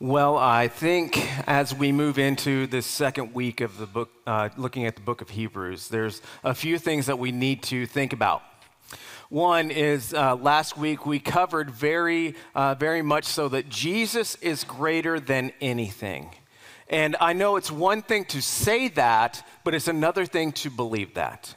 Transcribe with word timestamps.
Well, 0.00 0.36
I 0.36 0.68
think 0.68 1.18
as 1.48 1.74
we 1.74 1.90
move 1.90 2.20
into 2.20 2.68
this 2.68 2.86
second 2.86 3.34
week 3.34 3.60
of 3.60 3.78
the 3.78 3.86
book, 3.86 4.10
uh, 4.28 4.48
looking 4.56 4.86
at 4.86 4.94
the 4.94 5.02
book 5.02 5.20
of 5.20 5.30
Hebrews, 5.30 5.88
there's 5.88 6.22
a 6.44 6.54
few 6.54 6.78
things 6.78 7.06
that 7.06 7.18
we 7.18 7.32
need 7.32 7.64
to 7.64 7.84
think 7.84 8.12
about. 8.12 8.42
One 9.28 9.72
is 9.72 10.14
uh, 10.14 10.36
last 10.36 10.78
week 10.78 11.04
we 11.04 11.18
covered 11.18 11.68
very, 11.68 12.36
uh, 12.54 12.76
very 12.76 13.02
much 13.02 13.24
so 13.24 13.48
that 13.48 13.70
Jesus 13.70 14.36
is 14.36 14.62
greater 14.62 15.18
than 15.18 15.50
anything. 15.60 16.30
And 16.88 17.16
I 17.20 17.32
know 17.32 17.56
it's 17.56 17.72
one 17.72 18.02
thing 18.02 18.24
to 18.26 18.40
say 18.40 18.86
that, 18.90 19.44
but 19.64 19.74
it's 19.74 19.88
another 19.88 20.26
thing 20.26 20.52
to 20.52 20.70
believe 20.70 21.14
that. 21.14 21.56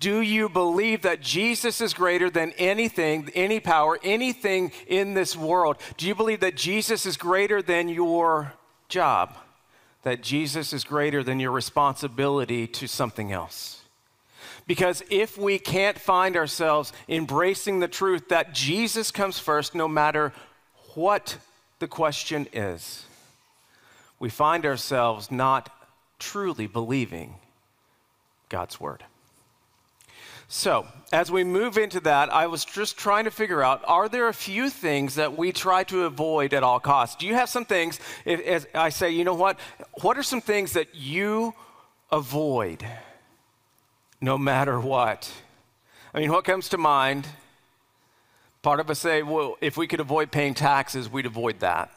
Do 0.00 0.20
you 0.20 0.48
believe 0.48 1.02
that 1.02 1.20
Jesus 1.20 1.80
is 1.80 1.94
greater 1.94 2.30
than 2.30 2.52
anything, 2.52 3.30
any 3.34 3.60
power, 3.60 3.98
anything 4.02 4.72
in 4.86 5.14
this 5.14 5.36
world? 5.36 5.76
Do 5.96 6.06
you 6.06 6.14
believe 6.14 6.40
that 6.40 6.56
Jesus 6.56 7.06
is 7.06 7.16
greater 7.16 7.60
than 7.62 7.88
your 7.88 8.54
job? 8.88 9.36
That 10.02 10.22
Jesus 10.22 10.72
is 10.72 10.84
greater 10.84 11.22
than 11.22 11.40
your 11.40 11.50
responsibility 11.50 12.66
to 12.68 12.86
something 12.86 13.32
else? 13.32 13.82
Because 14.66 15.02
if 15.10 15.38
we 15.38 15.58
can't 15.58 15.98
find 15.98 16.36
ourselves 16.36 16.92
embracing 17.08 17.80
the 17.80 17.88
truth 17.88 18.28
that 18.28 18.52
Jesus 18.52 19.10
comes 19.10 19.38
first, 19.38 19.74
no 19.74 19.88
matter 19.88 20.32
what 20.94 21.38
the 21.78 21.88
question 21.88 22.46
is, 22.52 23.04
we 24.18 24.28
find 24.28 24.66
ourselves 24.66 25.30
not 25.30 25.70
truly 26.18 26.66
believing 26.66 27.36
God's 28.48 28.80
word. 28.80 29.04
So, 30.50 30.86
as 31.12 31.30
we 31.30 31.44
move 31.44 31.76
into 31.76 32.00
that, 32.00 32.32
I 32.32 32.46
was 32.46 32.64
just 32.64 32.96
trying 32.96 33.24
to 33.24 33.30
figure 33.30 33.62
out 33.62 33.82
are 33.86 34.08
there 34.08 34.28
a 34.28 34.34
few 34.34 34.70
things 34.70 35.16
that 35.16 35.36
we 35.36 35.52
try 35.52 35.84
to 35.84 36.04
avoid 36.04 36.54
at 36.54 36.62
all 36.62 36.80
costs? 36.80 37.16
Do 37.16 37.26
you 37.26 37.34
have 37.34 37.50
some 37.50 37.66
things, 37.66 38.00
if, 38.24 38.40
as 38.46 38.66
I 38.74 38.88
say, 38.88 39.10
you 39.10 39.24
know 39.24 39.34
what? 39.34 39.58
What 40.00 40.16
are 40.16 40.22
some 40.22 40.40
things 40.40 40.72
that 40.72 40.94
you 40.94 41.52
avoid 42.10 42.82
no 44.22 44.38
matter 44.38 44.80
what? 44.80 45.30
I 46.14 46.20
mean, 46.20 46.32
what 46.32 46.46
comes 46.46 46.70
to 46.70 46.78
mind? 46.78 47.28
Part 48.62 48.80
of 48.80 48.88
us 48.88 48.98
say, 48.98 49.22
well, 49.22 49.58
if 49.60 49.76
we 49.76 49.86
could 49.86 50.00
avoid 50.00 50.32
paying 50.32 50.54
taxes, 50.54 51.10
we'd 51.10 51.26
avoid 51.26 51.60
that. 51.60 51.92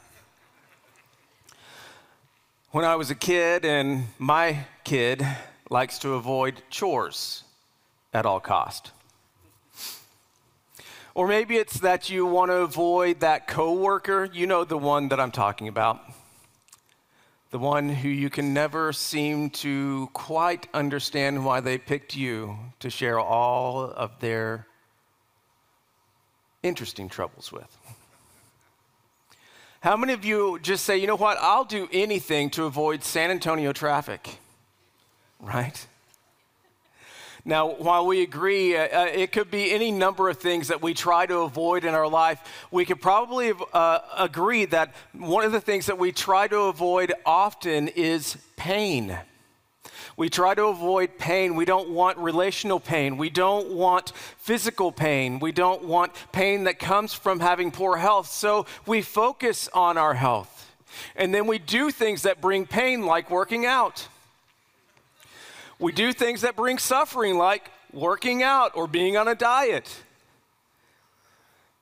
When 2.72 2.84
I 2.84 2.98
was 2.98 3.10
a 3.12 3.16
kid, 3.16 3.64
and 3.64 4.08
my 4.20 4.66
kid 4.84 5.26
likes 5.70 6.00
to 6.00 6.16
avoid 6.16 6.62
chores 6.70 7.44
at 8.14 8.26
all 8.26 8.40
cost. 8.40 8.92
Or 11.14 11.28
maybe 11.28 11.58
it's 11.58 11.80
that 11.80 12.10
you 12.10 12.26
want 12.26 12.52
to 12.52 12.56
avoid 12.56 13.20
that 13.20 13.48
coworker, 13.48 14.30
you 14.32 14.48
know 14.48 14.64
the 14.64 14.78
one 14.78 15.10
that 15.10 15.20
I'm 15.20 15.32
talking 15.32 15.68
about. 15.68 16.00
The 17.50 17.60
one 17.60 17.90
who 17.90 18.08
you 18.08 18.30
can 18.30 18.54
never 18.54 18.94
seem 18.94 19.50
to 19.50 20.10
quite 20.14 20.68
understand 20.74 21.44
why 21.44 21.60
they 21.60 21.78
picked 21.78 22.16
you 22.16 22.58
to 22.80 22.90
share 22.90 23.20
all 23.20 23.84
of 23.84 24.18
their 24.22 24.68
interesting 26.64 27.10
troubles 27.10 27.52
with. 27.52 27.78
How 29.82 29.98
many 29.98 30.14
of 30.14 30.24
you 30.24 30.60
just 30.62 30.86
say, 30.86 30.98
you 30.98 31.08
know 31.08 31.18
what, 31.18 31.38
I'll 31.42 31.66
do 31.66 31.90
anything 31.92 32.52
to 32.52 32.66
avoid 32.66 33.04
San 33.04 33.32
Antonio 33.32 33.74
traffic? 33.74 34.38
Right? 35.40 35.88
Now, 37.44 37.72
while 37.72 38.06
we 38.06 38.22
agree, 38.22 38.78
uh, 38.78 38.84
uh, 38.84 39.06
it 39.12 39.32
could 39.32 39.50
be 39.50 39.72
any 39.72 39.92
number 39.92 40.30
of 40.30 40.38
things 40.38 40.68
that 40.68 40.82
we 40.82 40.94
try 40.94 41.26
to 41.26 41.40
avoid 41.40 41.86
in 41.86 41.96
our 41.96 42.08
life. 42.08 42.40
We 42.70 42.86
could 42.86 43.02
probably 43.02 43.54
uh, 43.74 44.00
agree 44.16 44.66
that 44.66 44.94
one 45.14 45.44
of 45.44 45.52
the 45.52 45.62
things 45.62 45.88
that 45.88 45.98
we 45.98 46.12
try 46.12 46.48
to 46.48 46.60
avoid 46.62 47.14
often 47.26 47.88
is 47.88 48.38
pain. 48.58 49.18
We 50.18 50.30
try 50.30 50.54
to 50.54 50.66
avoid 50.66 51.18
pain. 51.18 51.56
We 51.56 51.66
don't 51.66 51.90
want 51.90 52.20
relational 52.20 52.80
pain. 52.80 53.18
We 53.18 53.32
don't 53.32 53.72
want 53.72 54.12
physical 54.38 54.92
pain. 54.92 55.40
We 55.40 55.52
don't 55.52 55.86
want 55.86 56.12
pain 56.32 56.66
that 56.66 56.78
comes 56.78 57.12
from 57.12 57.40
having 57.40 57.72
poor 57.72 57.98
health. 57.98 58.28
So 58.28 58.68
we 58.86 59.02
focus 59.02 59.68
on 59.74 59.98
our 59.98 60.14
health. 60.14 60.72
And 61.16 61.34
then 61.34 61.48
we 61.48 61.58
do 61.58 61.90
things 61.90 62.22
that 62.24 62.40
bring 62.40 62.68
pain, 62.68 63.06
like 63.06 63.32
working 63.32 63.66
out. 63.66 64.08
We 65.82 65.92
do 65.92 66.14
things 66.14 66.42
that 66.42 66.56
bring 66.56 66.78
suffering, 66.78 67.40
like 67.40 67.72
working 67.92 68.44
out 68.44 68.74
or 68.76 68.86
being 68.86 69.18
on 69.18 69.28
a 69.28 69.34
diet. 69.34 69.92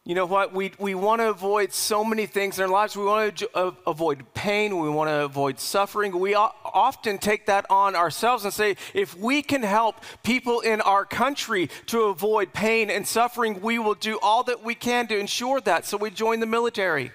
You 0.06 0.16
know 0.16 0.26
what? 0.26 0.54
We, 0.54 0.72
we 0.80 0.96
want 0.96 1.20
to 1.20 1.30
avoid 1.30 1.74
so 1.74 2.06
many 2.06 2.26
things 2.26 2.58
in 2.58 2.64
our 2.64 2.70
lives. 2.70 2.96
We 2.96 3.04
want 3.04 3.38
to 3.38 3.76
avoid 3.86 4.34
pain. 4.34 4.80
We 4.80 4.90
want 4.90 5.10
to 5.10 5.26
avoid 5.26 5.60
suffering. 5.60 6.18
We 6.18 6.34
often 6.34 7.18
take 7.18 7.48
that 7.48 7.66
on 7.70 7.94
ourselves 7.94 8.46
and 8.46 8.54
say, 8.54 8.78
if 8.94 9.18
we 9.18 9.42
can 9.42 9.64
help 9.64 9.98
people 10.24 10.62
in 10.62 10.80
our 10.80 11.04
country 11.04 11.70
to 11.88 12.04
avoid 12.04 12.54
pain 12.54 12.90
and 12.90 13.06
suffering, 13.06 13.60
we 13.60 13.80
will 13.80 13.96
do 13.96 14.18
all 14.24 14.44
that 14.44 14.64
we 14.64 14.76
can 14.76 15.08
to 15.08 15.20
ensure 15.20 15.60
that. 15.62 15.86
So 15.86 15.98
we 15.98 16.10
join 16.10 16.40
the 16.40 16.46
military 16.46 17.12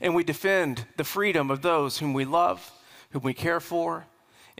and 0.00 0.14
we 0.14 0.24
defend 0.24 0.86
the 0.96 1.04
freedom 1.04 1.50
of 1.50 1.60
those 1.60 1.98
whom 1.98 2.14
we 2.14 2.24
love, 2.24 2.72
whom 3.10 3.22
we 3.22 3.34
care 3.34 3.60
for, 3.60 4.06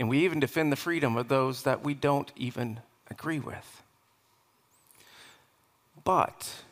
and 0.01 0.09
we 0.09 0.25
even 0.25 0.41
defend 0.41 0.73
the 0.73 0.77
freedom 0.77 1.19
of 1.19 1.29
those 1.29 1.63
that 1.65 1.85
we 1.85 1.93
don't 1.93 2.33
even 2.35 2.81
agree 3.11 3.39
with. 3.39 3.83
But 6.05 6.63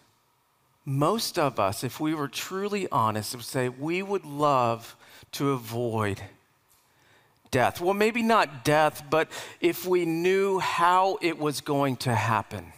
most 0.86 1.38
of 1.38 1.60
us, 1.60 1.84
if 1.84 2.00
we 2.00 2.14
were 2.14 2.28
truly 2.28 2.88
honest, 2.90 3.36
would 3.36 3.44
say 3.44 3.68
we 3.68 4.02
would 4.02 4.24
love 4.24 4.96
to 5.32 5.50
avoid 5.50 6.22
death. 7.50 7.82
Well, 7.82 7.92
maybe 7.92 8.22
not 8.22 8.64
death, 8.64 9.02
but 9.10 9.28
if 9.60 9.84
we 9.84 10.06
knew 10.06 10.58
how 10.58 11.18
it 11.20 11.38
was 11.38 11.60
going 11.60 11.96
to 11.98 12.14
happen. 12.14 12.72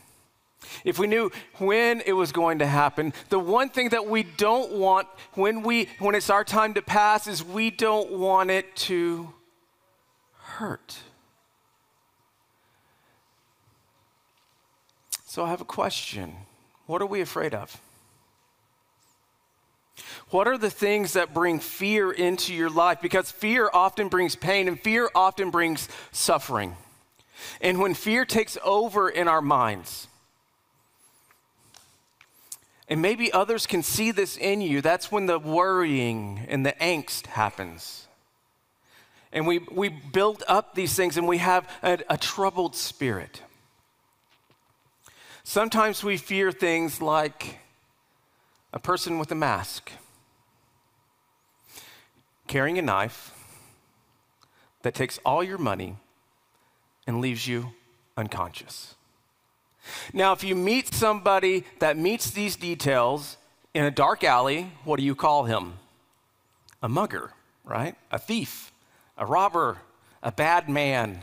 If 0.84 0.98
we 0.98 1.06
knew 1.06 1.30
when 1.58 2.02
it 2.04 2.12
was 2.12 2.32
going 2.32 2.58
to 2.58 2.66
happen, 2.66 3.12
the 3.28 3.38
one 3.38 3.68
thing 3.68 3.90
that 3.90 4.06
we 4.06 4.24
don't 4.24 4.72
want 4.72 5.06
when 5.34 5.62
we 5.62 5.88
when 6.00 6.16
it's 6.16 6.28
our 6.28 6.44
time 6.44 6.74
to 6.74 6.82
pass 6.82 7.28
is 7.28 7.44
we 7.44 7.70
don't 7.70 8.10
want 8.12 8.50
it 8.50 8.74
to 8.76 9.32
hurt. 10.60 10.98
So 15.24 15.42
I 15.42 15.48
have 15.48 15.62
a 15.62 15.64
question. 15.64 16.34
What 16.84 17.00
are 17.00 17.06
we 17.06 17.22
afraid 17.22 17.54
of? 17.54 17.80
What 20.28 20.46
are 20.46 20.58
the 20.58 20.68
things 20.68 21.14
that 21.14 21.32
bring 21.32 21.60
fear 21.60 22.12
into 22.12 22.52
your 22.52 22.68
life? 22.68 23.00
Because 23.00 23.30
fear 23.30 23.70
often 23.72 24.08
brings 24.08 24.36
pain 24.36 24.68
and 24.68 24.78
fear 24.78 25.08
often 25.14 25.50
brings 25.50 25.88
suffering. 26.12 26.76
And 27.62 27.80
when 27.80 27.94
fear 27.94 28.26
takes 28.26 28.58
over 28.62 29.08
in 29.08 29.28
our 29.28 29.40
minds, 29.40 30.08
and 32.86 33.00
maybe 33.00 33.32
others 33.32 33.66
can 33.66 33.82
see 33.82 34.10
this 34.10 34.36
in 34.36 34.60
you, 34.60 34.82
that's 34.82 35.10
when 35.10 35.24
the 35.24 35.38
worrying 35.38 36.44
and 36.48 36.66
the 36.66 36.72
angst 36.72 37.28
happens. 37.28 38.08
And 39.32 39.46
we, 39.46 39.58
we 39.58 39.88
build 39.88 40.42
up 40.48 40.74
these 40.74 40.94
things 40.94 41.16
and 41.16 41.28
we 41.28 41.38
have 41.38 41.68
a, 41.82 41.98
a 42.08 42.16
troubled 42.16 42.74
spirit. 42.74 43.42
Sometimes 45.44 46.02
we 46.02 46.16
fear 46.16 46.52
things 46.52 47.00
like 47.00 47.58
a 48.72 48.78
person 48.78 49.18
with 49.18 49.30
a 49.32 49.34
mask 49.34 49.90
carrying 52.46 52.78
a 52.78 52.82
knife 52.82 53.32
that 54.82 54.94
takes 54.94 55.18
all 55.24 55.42
your 55.42 55.58
money 55.58 55.96
and 57.06 57.20
leaves 57.20 57.46
you 57.46 57.72
unconscious. 58.16 58.94
Now, 60.12 60.32
if 60.32 60.42
you 60.44 60.54
meet 60.56 60.92
somebody 60.92 61.64
that 61.78 61.96
meets 61.96 62.30
these 62.30 62.56
details 62.56 63.36
in 63.72 63.84
a 63.84 63.90
dark 63.90 64.24
alley, 64.24 64.72
what 64.84 64.98
do 64.98 65.04
you 65.04 65.14
call 65.14 65.44
him? 65.44 65.74
A 66.82 66.88
mugger, 66.88 67.32
right? 67.64 67.94
A 68.10 68.18
thief 68.18 68.69
a 69.20 69.26
robber, 69.26 69.76
a 70.22 70.32
bad 70.32 70.68
man. 70.68 71.22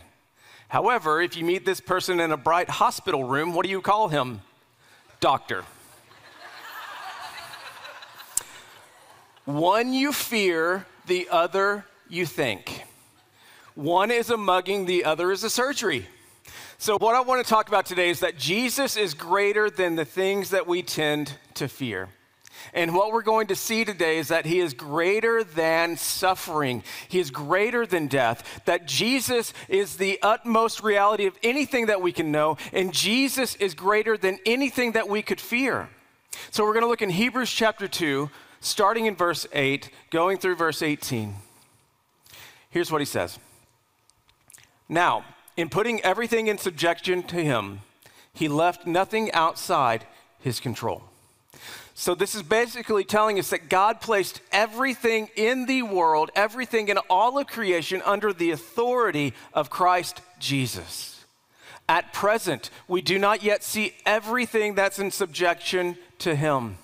However, 0.69 1.19
if 1.19 1.35
you 1.35 1.43
meet 1.43 1.65
this 1.65 1.81
person 1.81 2.19
in 2.19 2.31
a 2.31 2.37
bright 2.37 2.69
hospital 2.69 3.23
room, 3.23 3.53
what 3.53 3.65
do 3.65 3.71
you 3.71 3.81
call 3.81 4.07
him? 4.07 4.41
Doctor. 5.19 5.65
One 9.45 9.93
you 9.93 10.13
fear, 10.13 10.85
the 11.07 11.27
other 11.31 11.85
you 12.07 12.25
think. 12.25 12.83
One 13.73 14.11
is 14.11 14.29
a 14.29 14.37
mugging, 14.37 14.85
the 14.85 15.03
other 15.03 15.31
is 15.31 15.43
a 15.43 15.49
surgery. 15.49 16.05
So, 16.77 16.97
what 16.99 17.15
I 17.15 17.21
want 17.21 17.43
to 17.43 17.49
talk 17.49 17.67
about 17.67 17.87
today 17.87 18.09
is 18.09 18.19
that 18.19 18.37
Jesus 18.37 18.97
is 18.97 19.15
greater 19.15 19.69
than 19.69 19.95
the 19.95 20.05
things 20.05 20.51
that 20.51 20.67
we 20.67 20.83
tend 20.83 21.33
to 21.55 21.67
fear. 21.67 22.09
And 22.73 22.93
what 22.93 23.11
we're 23.11 23.21
going 23.21 23.47
to 23.47 23.55
see 23.55 23.85
today 23.85 24.17
is 24.17 24.27
that 24.29 24.45
he 24.45 24.59
is 24.59 24.73
greater 24.73 25.43
than 25.43 25.97
suffering. 25.97 26.83
He 27.07 27.19
is 27.19 27.31
greater 27.31 27.85
than 27.85 28.07
death. 28.07 28.61
That 28.65 28.87
Jesus 28.87 29.53
is 29.67 29.97
the 29.97 30.19
utmost 30.21 30.83
reality 30.83 31.25
of 31.25 31.37
anything 31.43 31.87
that 31.87 32.01
we 32.01 32.11
can 32.11 32.31
know. 32.31 32.57
And 32.73 32.93
Jesus 32.93 33.55
is 33.55 33.73
greater 33.73 34.17
than 34.17 34.39
anything 34.45 34.93
that 34.93 35.09
we 35.09 35.21
could 35.21 35.41
fear. 35.41 35.89
So 36.51 36.63
we're 36.63 36.73
going 36.73 36.83
to 36.83 36.89
look 36.89 37.01
in 37.01 37.09
Hebrews 37.09 37.51
chapter 37.51 37.87
2, 37.87 38.29
starting 38.59 39.05
in 39.05 39.15
verse 39.15 39.47
8, 39.53 39.89
going 40.09 40.37
through 40.37 40.55
verse 40.55 40.81
18. 40.81 41.35
Here's 42.69 42.91
what 42.91 43.01
he 43.01 43.05
says 43.05 43.39
Now, 44.87 45.25
in 45.55 45.69
putting 45.69 46.01
everything 46.01 46.47
in 46.47 46.57
subjection 46.57 47.23
to 47.23 47.37
him, 47.37 47.81
he 48.33 48.47
left 48.47 48.85
nothing 48.85 49.31
outside 49.31 50.05
his 50.39 50.59
control. 50.59 51.03
So, 51.99 52.13
this 52.13 52.35
is 52.35 52.43
basically 52.43 53.03
telling 53.03 53.39
us 53.39 53.49
that 53.49 53.69
God 53.69 54.01
placed 54.01 54.39
everything 54.51 55.29
in 55.35 55.65
the 55.65 55.81
world, 55.81 56.29
everything 56.35 56.89
in 56.89 56.99
all 57.09 57.39
of 57.39 57.47
creation, 57.47 58.03
under 58.05 58.31
the 58.31 58.51
authority 58.51 59.33
of 59.51 59.71
Christ 59.71 60.21
Jesus. 60.37 61.25
At 61.89 62.13
present, 62.13 62.69
we 62.87 63.01
do 63.01 63.17
not 63.17 63.41
yet 63.41 63.63
see 63.63 63.95
everything 64.05 64.75
that's 64.75 64.99
in 64.99 65.09
subjection 65.09 65.97
to 66.19 66.35
him. 66.35 66.77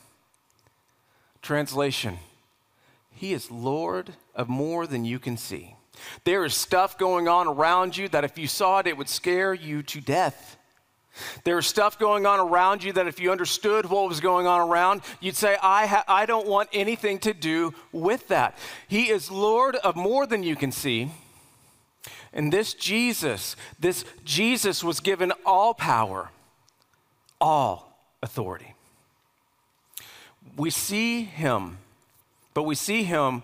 Translation 1.44 2.18
He 3.12 3.34
is 3.34 3.52
Lord 3.52 4.14
of 4.34 4.50
more 4.50 4.88
than 4.88 5.06
you 5.06 5.20
can 5.20 5.38
see. 5.38 5.76
There 6.24 6.44
is 6.44 6.56
stuff 6.56 6.98
going 6.98 7.28
on 7.28 7.48
around 7.48 7.96
you 7.96 8.10
that 8.10 8.24
if 8.24 8.40
you 8.40 8.48
saw 8.48 8.80
it, 8.80 8.88
it 8.88 8.98
would 8.98 9.10
scare 9.10 9.54
you 9.54 9.84
to 9.84 10.02
death. 10.02 10.58
There 11.44 11.60
is 11.60 11.68
stuff 11.68 12.00
going 12.00 12.26
on 12.26 12.40
around 12.40 12.84
you 12.84 12.94
that 12.94 13.08
if 13.08 13.20
you 13.20 13.32
understood 13.32 13.86
what 13.86 14.10
was 14.10 14.20
going 14.20 14.48
on 14.48 14.68
around, 14.68 15.02
you'd 15.20 15.36
say, 15.36 15.58
I, 15.62 15.86
ha- 15.86 16.06
I 16.08 16.26
don't 16.26 16.48
want 16.48 16.70
anything 16.74 17.20
to 17.20 17.34
do 17.34 17.74
with 17.92 18.28
that. 18.30 18.58
He 18.88 19.10
is 19.10 19.30
Lord 19.30 19.76
of 19.78 19.96
more 19.96 20.26
than 20.26 20.44
you 20.44 20.56
can 20.56 20.72
see. 20.72 21.12
And 22.34 22.52
this 22.52 22.74
Jesus, 22.74 23.56
this 23.80 24.06
Jesus 24.26 24.84
was 24.84 25.00
given 25.00 25.32
all 25.46 25.74
power, 25.74 26.30
all 27.40 27.96
authority. 28.24 28.74
We 30.58 30.72
see 30.72 31.24
him, 31.24 31.78
but 32.54 32.64
we 32.64 32.76
see 32.76 33.04
him 33.04 33.44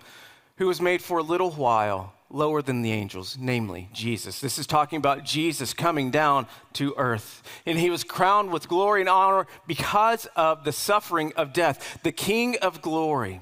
who 0.58 0.68
was 0.68 0.82
made 0.82 1.02
for 1.02 1.20
a 1.20 1.24
little 1.24 1.52
while 1.52 2.14
lower 2.30 2.62
than 2.62 2.82
the 2.82 2.92
angels, 2.92 3.38
namely 3.40 3.90
Jesus. 3.92 4.40
This 4.40 4.60
is 4.60 4.68
talking 4.68 4.98
about 4.98 5.26
Jesus 5.26 5.74
coming 5.74 6.12
down 6.12 6.48
to 6.74 6.94
earth. 6.98 7.42
And 7.66 7.78
he 7.78 7.90
was 7.90 8.04
crowned 8.04 8.52
with 8.52 8.70
glory 8.70 9.02
and 9.02 9.10
honor 9.10 9.48
because 9.68 10.28
of 10.36 10.64
the 10.64 10.72
suffering 10.72 11.34
of 11.36 11.54
death. 11.54 12.00
The 12.04 12.12
King 12.12 12.58
of 12.62 12.82
glory, 12.82 13.42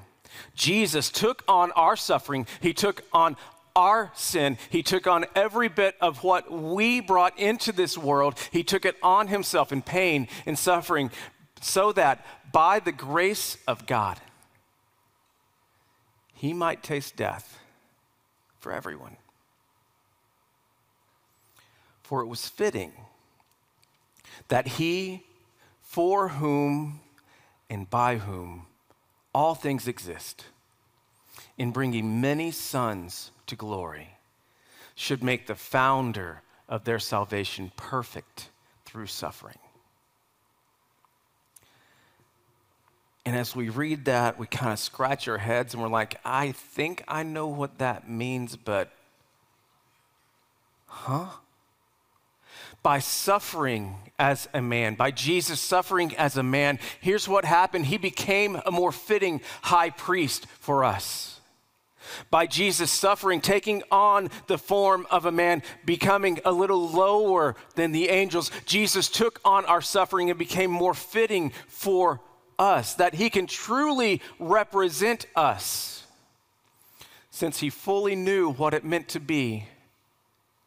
Jesus, 0.54 1.10
took 1.10 1.44
on 1.46 1.70
our 1.72 1.96
suffering, 1.96 2.46
he 2.60 2.72
took 2.72 3.02
on 3.12 3.36
our 3.76 4.10
sin. 4.16 4.58
He 4.70 4.82
took 4.82 5.06
on 5.06 5.24
every 5.36 5.68
bit 5.68 5.94
of 6.00 6.24
what 6.24 6.50
we 6.50 7.00
brought 7.00 7.38
into 7.38 7.70
this 7.70 7.96
world. 7.96 8.36
He 8.50 8.64
took 8.64 8.84
it 8.84 8.96
on 9.04 9.28
himself 9.28 9.70
in 9.70 9.82
pain 9.82 10.26
and 10.46 10.58
suffering 10.58 11.12
so 11.60 11.92
that 11.92 12.26
by 12.52 12.80
the 12.80 12.90
grace 12.90 13.56
of 13.68 13.86
God, 13.86 14.18
he 16.34 16.52
might 16.52 16.82
taste 16.82 17.14
death 17.14 17.58
for 18.60 18.72
everyone. 18.72 19.16
For 22.02 22.22
it 22.22 22.26
was 22.26 22.48
fitting 22.48 22.92
that 24.48 24.66
he, 24.66 25.24
for 25.82 26.28
whom 26.28 27.00
and 27.68 27.88
by 27.88 28.16
whom 28.16 28.66
all 29.34 29.54
things 29.54 29.86
exist, 29.86 30.46
in 31.56 31.70
bringing 31.70 32.20
many 32.20 32.50
sons 32.50 33.30
to 33.46 33.56
glory, 33.56 34.16
should 34.94 35.22
make 35.22 35.46
the 35.46 35.54
founder 35.54 36.42
of 36.68 36.84
their 36.84 36.98
salvation 36.98 37.72
perfect 37.76 38.48
through 38.84 39.06
suffering. 39.06 39.58
And 43.28 43.36
as 43.36 43.54
we 43.54 43.68
read 43.68 44.06
that, 44.06 44.38
we 44.38 44.46
kind 44.46 44.72
of 44.72 44.78
scratch 44.78 45.28
our 45.28 45.36
heads 45.36 45.74
and 45.74 45.82
we're 45.82 45.90
like, 45.90 46.18
I 46.24 46.52
think 46.52 47.04
I 47.06 47.24
know 47.24 47.46
what 47.46 47.76
that 47.76 48.08
means, 48.08 48.56
but 48.56 48.90
huh? 50.86 51.26
By 52.82 53.00
suffering 53.00 53.96
as 54.18 54.48
a 54.54 54.62
man, 54.62 54.94
by 54.94 55.10
Jesus 55.10 55.60
suffering 55.60 56.16
as 56.16 56.38
a 56.38 56.42
man, 56.42 56.78
here's 57.02 57.28
what 57.28 57.44
happened. 57.44 57.84
He 57.84 57.98
became 57.98 58.62
a 58.64 58.70
more 58.70 58.92
fitting 58.92 59.42
high 59.60 59.90
priest 59.90 60.46
for 60.58 60.82
us. 60.82 61.38
By 62.30 62.46
Jesus 62.46 62.90
suffering, 62.90 63.42
taking 63.42 63.82
on 63.90 64.30
the 64.46 64.56
form 64.56 65.06
of 65.10 65.26
a 65.26 65.32
man, 65.32 65.62
becoming 65.84 66.40
a 66.46 66.52
little 66.52 66.88
lower 66.88 67.56
than 67.74 67.92
the 67.92 68.08
angels, 68.08 68.50
Jesus 68.64 69.10
took 69.10 69.38
on 69.44 69.66
our 69.66 69.82
suffering 69.82 70.30
and 70.30 70.38
became 70.38 70.70
more 70.70 70.94
fitting 70.94 71.52
for 71.66 72.22
us, 72.58 72.94
that 72.94 73.14
he 73.14 73.30
can 73.30 73.46
truly 73.46 74.20
represent 74.38 75.26
us, 75.36 76.04
since 77.30 77.60
he 77.60 77.70
fully 77.70 78.16
knew 78.16 78.50
what 78.52 78.74
it 78.74 78.84
meant 78.84 79.08
to 79.08 79.20
be 79.20 79.66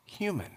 human. 0.05 0.51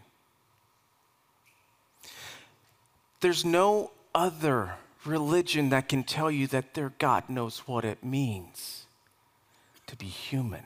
There's 3.21 3.45
no 3.45 3.91
other 4.15 4.75
religion 5.05 5.71
that 5.71 5.89
can 5.89 6.05
tell 6.05 6.31
you 6.31 6.47
that 6.49 6.75
their 6.75 6.93
God 6.99 7.29
knows 7.29 7.61
what 7.67 7.85
it 7.85 8.05
means 8.05 8.87
to 9.87 9.97
be 9.97 10.07
human 10.07 10.65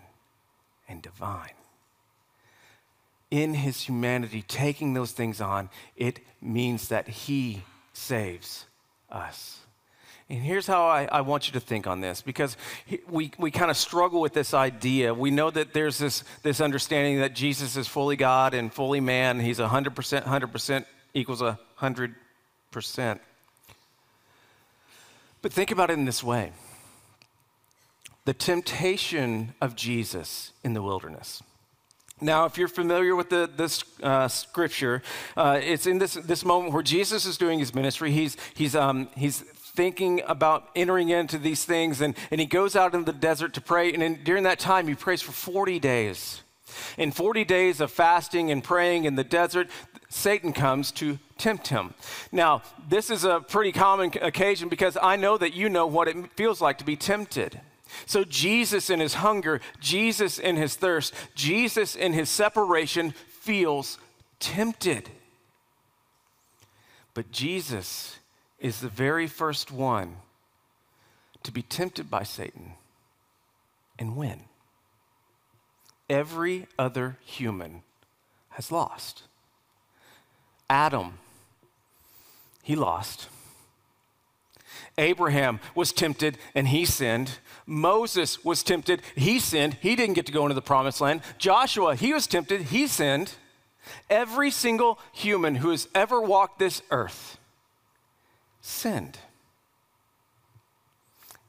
and 0.88 1.03
divine. 1.03 1.53
In 3.31 3.55
his 3.55 3.82
humanity, 3.82 4.43
taking 4.43 4.94
those 4.94 5.12
things 5.12 5.41
on, 5.41 5.69
it 5.97 6.20
means 6.41 6.88
that 6.88 7.09
he 7.09 7.62
saves 7.93 8.65
us. 9.11 9.57
And 10.31 10.43
here's 10.43 10.67
how 10.67 10.87
I, 10.87 11.09
I, 11.11 11.21
want 11.23 11.47
you 11.47 11.55
to 11.55 11.61
think 11.61 11.87
on 11.87 12.03
this 12.03 12.21
because 12.21 12.59
we, 13.09 13.33
we 13.39 13.51
kind 13.51 13.71
of 13.71 13.79
struggle 13.79 14.21
with 14.21 14.35
this 14.35 14.53
idea. 14.53 15.15
We 15.15 15.31
know 15.31 15.51
that 15.51 15.73
there's 15.73 15.97
this, 15.97 16.23
this 16.43 16.61
understanding 16.61 17.21
that 17.21 17.35
Jesus 17.35 17.77
is 17.77 17.89
fully 17.89 18.17
God 18.17 18.53
and 18.53 18.73
fully 18.73 19.01
man. 19.01 19.41
He's 19.41 19.59
100%, 19.59 20.25
100% 20.25 20.85
equals 21.15 21.41
100%. 21.41 23.21
But 25.41 25.53
think 25.53 25.71
about 25.71 25.91
it 25.91 25.95
in 25.95 26.05
this 26.05 26.23
way 26.23 26.53
the 28.27 28.35
temptation 28.35 29.55
of 29.59 29.75
Jesus 29.75 30.53
in 30.63 30.75
the 30.75 30.83
wilderness. 30.83 31.43
Now, 32.21 32.45
if 32.45 32.59
you're 32.59 32.69
familiar 32.69 33.17
with 33.17 33.31
the, 33.31 33.49
this 33.57 33.83
uh, 34.03 34.29
scripture, 34.29 35.03
uh, 35.35 35.61
it's 35.63 35.87
in 35.87 35.99
this, 35.99 36.13
this 36.13 36.45
moment 36.45 36.75
where 36.75 36.83
Jesus 36.83 37.25
is 37.25 37.39
doing 37.39 37.59
his 37.59 37.75
ministry. 37.75 38.11
He's, 38.11 38.37
he's, 38.55 38.77
um, 38.77 39.09
he's 39.17 39.45
thinking 39.79 40.21
about 40.27 40.69
entering 40.75 41.09
into 41.09 41.39
these 41.39 41.65
things, 41.65 42.01
and, 42.01 42.17
and 42.33 42.41
he 42.41 42.47
goes 42.47 42.75
out 42.75 42.95
in 42.95 43.05
the 43.05 43.13
desert 43.13 43.55
to 43.55 43.61
pray. 43.61 43.95
And 43.95 44.03
in, 44.03 44.25
during 44.25 44.43
that 44.43 44.58
time, 44.58 44.89
he 44.89 44.97
prays 44.97 45.23
for 45.23 45.31
40 45.31 45.79
days. 45.79 46.43
In 46.97 47.13
40 47.13 47.44
days 47.44 47.81
of 47.81 47.93
fasting 47.93 48.51
and 48.51 48.65
praying 48.65 49.05
in 49.05 49.15
the 49.15 49.23
desert, 49.23 49.69
Satan 50.08 50.53
comes 50.53 50.91
to 50.93 51.20
tempt 51.39 51.69
him. 51.69 51.94
Now, 52.32 52.63
this 52.89 53.08
is 53.08 53.23
a 53.23 53.39
pretty 53.39 53.70
common 53.70 54.11
occasion 54.20 54.69
because 54.69 54.99
I 55.01 55.15
know 55.15 55.39
that 55.39 55.55
you 55.55 55.69
know 55.69 55.87
what 55.87 56.08
it 56.08 56.17
feels 56.35 56.61
like 56.61 56.79
to 56.79 56.85
be 56.85 56.97
tempted. 56.97 57.61
So, 58.05 58.25
Jesus 58.25 58.91
in 58.91 58.99
his 58.99 59.15
hunger, 59.15 59.61
Jesus 59.79 60.41
in 60.41 60.56
his 60.56 60.75
thirst, 60.75 61.15
Jesus 61.37 61.94
in 61.94 62.15
his 62.15 62.29
separation 62.29 63.15
feels 63.29 63.97
tempted. 64.41 65.08
But 67.15 67.31
Jesus 67.31 68.18
is 68.60 68.81
the 68.81 68.88
very 68.88 69.27
first 69.27 69.70
one 69.70 70.17
to 71.43 71.53
be 71.53 71.62
tempted 71.62 72.10
by 72.10 72.22
Satan 72.22 72.72
and 73.98 74.17
win. 74.17 74.41
Every 76.10 76.67
other 76.79 77.19
human 77.24 77.82
has 78.50 78.72
lost. 78.72 79.22
Adam, 80.69 81.19
he 82.62 82.74
lost. 82.74 83.29
Abraham 84.96 85.60
was 85.74 85.93
tempted 85.93 86.38
and 86.55 86.69
he 86.69 86.84
sinned. 86.84 87.38
Moses 87.67 88.44
was 88.44 88.62
tempted, 88.62 89.03
he 89.15 89.38
sinned. 89.38 89.74
He 89.81 89.94
didn't 89.94 90.15
get 90.15 90.27
to 90.27 90.32
go 90.32 90.43
into 90.43 90.55
the 90.55 90.62
promised 90.62 91.00
land. 91.00 91.22
Joshua, 91.38 91.94
he 91.94 92.12
was 92.12 92.27
tempted, 92.27 92.62
he 92.62 92.86
sinned. 92.86 93.32
Every 94.10 94.50
single 94.50 94.98
human 95.12 95.56
who 95.56 95.70
has 95.70 95.88
ever 95.94 96.20
walked 96.20 96.58
this 96.58 96.82
earth 96.91 97.38
sinned. 98.69 99.19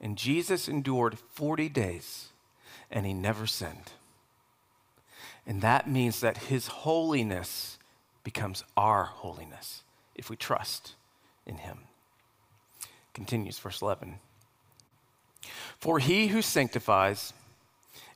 And 0.01 0.17
Jesus 0.17 0.67
endured 0.67 1.19
40 1.33 1.69
days 1.69 2.29
and 2.89 3.05
he 3.05 3.13
never 3.13 3.45
sinned. 3.45 3.91
And 5.45 5.61
that 5.61 5.89
means 5.89 6.21
that 6.21 6.37
his 6.37 6.67
holiness 6.67 7.77
becomes 8.23 8.63
our 8.77 9.03
holiness 9.05 9.83
if 10.15 10.29
we 10.29 10.35
trust 10.35 10.95
in 11.45 11.57
him. 11.57 11.79
Continues, 13.13 13.59
verse 13.59 13.81
11. 13.81 14.19
For 15.77 15.99
he 15.99 16.27
who 16.27 16.41
sanctifies 16.41 17.33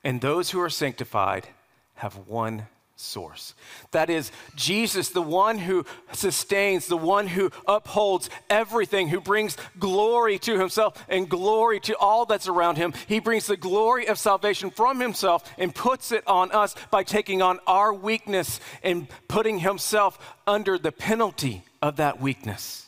and 0.04 0.22
those 0.22 0.52
who 0.52 0.60
are 0.60 0.70
sanctified 0.70 1.48
have 1.96 2.28
one 2.28 2.68
source. 2.96 3.54
That 3.92 4.10
is, 4.10 4.32
Jesus, 4.56 5.10
the 5.10 5.22
one 5.22 5.58
who 5.58 5.86
sustains, 6.12 6.88
the 6.88 6.98
one 6.98 7.28
who 7.28 7.52
upholds 7.68 8.30
everything, 8.50 9.10
who 9.10 9.20
brings 9.20 9.58
glory 9.80 10.38
to 10.40 10.60
himself 10.60 11.04
and 11.10 11.30
glory 11.30 11.80
to 11.82 11.98
all 11.98 12.26
that's 12.26 12.48
around 12.48 12.78
him. 12.78 12.94
He 13.08 13.20
brings 13.20 13.48
the 13.48 13.58
glory 13.58 14.08
of 14.08 14.20
salvation 14.20 14.70
from 14.70 15.00
himself 15.00 15.44
and 15.58 15.74
puts 15.74 16.12
it 16.12 16.24
on 16.28 16.52
us 16.52 16.76
by 16.92 17.04
taking 17.04 17.42
on 17.42 17.60
our 17.68 17.94
weakness 17.94 18.60
and 18.84 19.08
putting 19.28 19.60
himself 19.60 20.36
under 20.46 20.78
the 20.78 20.92
penalty 20.92 21.64
of 21.82 21.98
that 21.98 22.22
weakness 22.22 22.88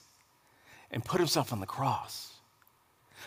and 0.92 1.04
put 1.04 1.20
himself 1.20 1.52
on 1.52 1.60
the 1.60 1.66
cross. 1.66 2.32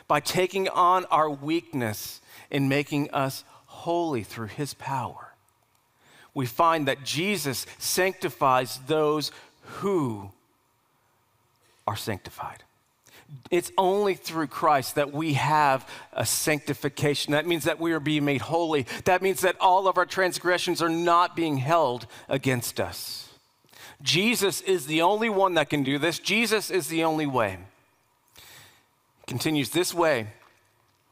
By 0.07 0.21
taking 0.21 0.69
on 0.69 1.05
our 1.07 1.29
weakness 1.29 2.21
and 2.51 2.69
making 2.69 3.11
us 3.11 3.45
holy 3.67 4.23
through 4.23 4.47
his 4.47 4.73
power 4.75 5.28
we 6.39 6.47
find 6.47 6.87
that 6.87 7.03
Jesus 7.03 7.67
sanctifies 7.79 8.79
those 8.87 9.33
who 9.81 10.31
are 11.85 11.97
sanctified. 11.97 12.63
It's 13.51 13.73
only 13.77 14.15
through 14.15 14.47
Christ 14.47 14.95
that 14.95 15.13
we 15.13 15.33
have 15.33 15.85
a 16.13 16.25
sanctification. 16.25 17.33
That 17.33 17.45
means 17.45 17.65
that 17.65 17.81
we 17.81 17.91
are 17.91 17.99
being 17.99 18.25
made 18.25 18.41
holy. 18.41 18.87
That 19.05 19.21
means 19.21 19.41
that 19.41 19.57
all 19.59 19.89
of 19.89 19.99
our 19.99 20.07
transgressions 20.07 20.81
are 20.81 20.89
not 20.89 21.35
being 21.35 21.57
held 21.57 22.07
against 22.29 22.79
us. 22.79 23.29
Jesus 24.01 24.61
is 24.61 24.87
the 24.87 25.03
only 25.03 25.29
one 25.29 25.55
that 25.55 25.69
can 25.69 25.83
do 25.83 25.99
this. 25.99 26.21
Jesus 26.21 26.71
is 26.71 26.87
the 26.87 27.03
only 27.03 27.27
way. 27.27 27.59
Continues 29.27 29.71
this 29.71 29.93
way. 29.93 30.29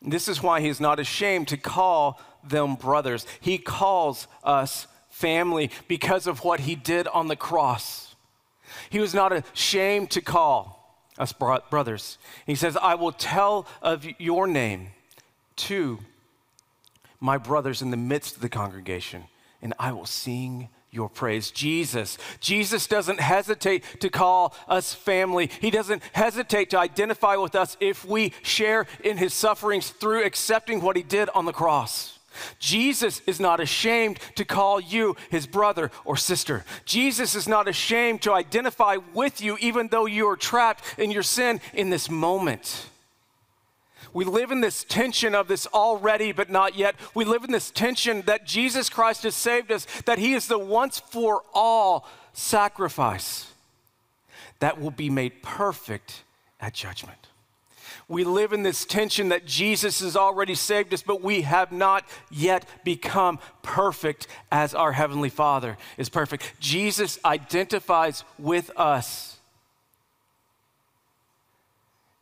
This 0.01 0.29
is 0.29 0.41
why 0.41 0.61
he 0.61 0.69
is 0.69 0.81
not 0.81 1.01
ashamed 1.01 1.49
to 1.49 1.57
call 1.57 2.21
them 2.45 2.77
brothers. 2.77 3.27
He 3.41 3.59
calls 3.59 4.29
us 4.45 4.87
family 5.17 5.71
because 5.89 6.27
of 6.27 6.45
what 6.45 6.61
he 6.61 6.75
did 6.75 7.09
on 7.09 7.29
the 7.29 7.37
cross. 7.37 8.15
He 8.91 8.99
was 8.99 9.15
not 9.15 9.33
ashamed 9.33 10.11
to 10.11 10.21
call 10.21 11.01
us 11.19 11.33
brothers. 11.33 12.19
He 12.47 12.55
says, 12.55 12.77
I 12.77 12.97
will 12.97 13.13
tell 13.13 13.67
of 13.81 14.07
your 14.19 14.47
name 14.47 14.89
to 15.57 16.01
my 17.19 17.39
brothers 17.39 17.81
in 17.81 17.91
the 17.91 17.97
midst 17.97 18.37
of 18.37 18.43
the 18.43 18.51
congregation, 18.51 19.25
and 19.63 19.73
I 19.79 19.93
will 19.93 20.05
sing 20.05 20.69
your 20.91 21.09
praise. 21.09 21.51
Jesus. 21.51 22.19
Jesus 22.41 22.87
doesn't 22.87 23.21
hesitate 23.21 23.85
to 24.01 24.11
call 24.11 24.55
us 24.69 24.93
family. 24.93 25.51
He 25.61 25.71
doesn't 25.71 26.03
hesitate 26.13 26.71
to 26.71 26.79
identify 26.79 27.37
with 27.37 27.55
us 27.55 27.79
if 27.81 28.05
we 28.05 28.33
share 28.43 28.87
in 29.03 29.17
his 29.17 29.33
sufferings 29.33 29.89
through 29.89 30.25
accepting 30.25 30.83
what 30.83 30.97
he 30.97 31.03
did 31.03 31.31
on 31.31 31.47
the 31.47 31.53
cross. 31.55 32.16
Jesus 32.59 33.21
is 33.27 33.41
not 33.41 33.61
ashamed 33.61 34.19
to 34.35 34.45
call 34.45 34.81
you 34.81 35.17
his 35.31 35.47
brother 35.47 35.91
or 36.05 36.17
sister. 36.17 36.65
Jesus 36.85 37.35
is 37.35 37.49
not 37.49 37.69
ashamed 37.69 38.23
to 38.23 38.33
identify 38.33 38.99
with 39.15 39.41
you, 39.41 39.57
even 39.61 39.89
though 39.89 40.07
you 40.07 40.29
are 40.29 40.37
trapped 40.37 40.85
in 40.99 41.11
your 41.11 41.23
sin 41.23 41.61
in 41.75 41.91
this 41.91 42.11
moment. 42.11 42.87
We 44.13 44.25
live 44.25 44.51
in 44.51 44.63
this 44.63 44.83
tension 44.85 45.35
of 45.35 45.47
this 45.47 45.67
already 45.67 46.33
but 46.33 46.49
not 46.49 46.75
yet. 46.75 46.95
We 47.15 47.27
live 47.27 47.45
in 47.45 47.53
this 47.53 47.71
tension 47.71 48.23
that 48.23 48.47
Jesus 48.47 48.89
Christ 48.89 49.25
has 49.25 49.35
saved 49.35 49.71
us, 49.71 49.87
that 50.07 50.19
he 50.19 50.33
is 50.33 50.49
the 50.49 50.59
once 50.59 50.99
for 50.99 51.43
all 51.53 52.09
sacrifice 52.33 53.53
that 54.61 54.81
will 54.81 54.91
be 54.91 55.11
made 55.11 55.43
perfect 55.43 56.23
at 56.61 56.73
judgment. 56.73 57.26
We 58.09 58.23
live 58.23 58.53
in 58.53 58.63
this 58.63 58.85
tension 58.85 59.31
that 59.31 59.47
Jesus 59.47 60.01
has 60.01 60.17
already 60.17 60.55
saved 60.55 60.95
us, 60.95 61.03
but 61.03 61.23
we 61.23 61.43
have 61.43 61.73
not 61.73 62.05
yet 62.31 62.65
become 62.85 63.41
perfect 63.63 64.29
as 64.53 64.75
our 64.75 64.93
Heavenly 64.93 65.29
Father 65.29 65.77
is 65.99 66.09
perfect. 66.09 66.53
Jesus 66.61 67.19
identifies 67.25 68.23
with 68.39 68.71
us, 68.77 69.39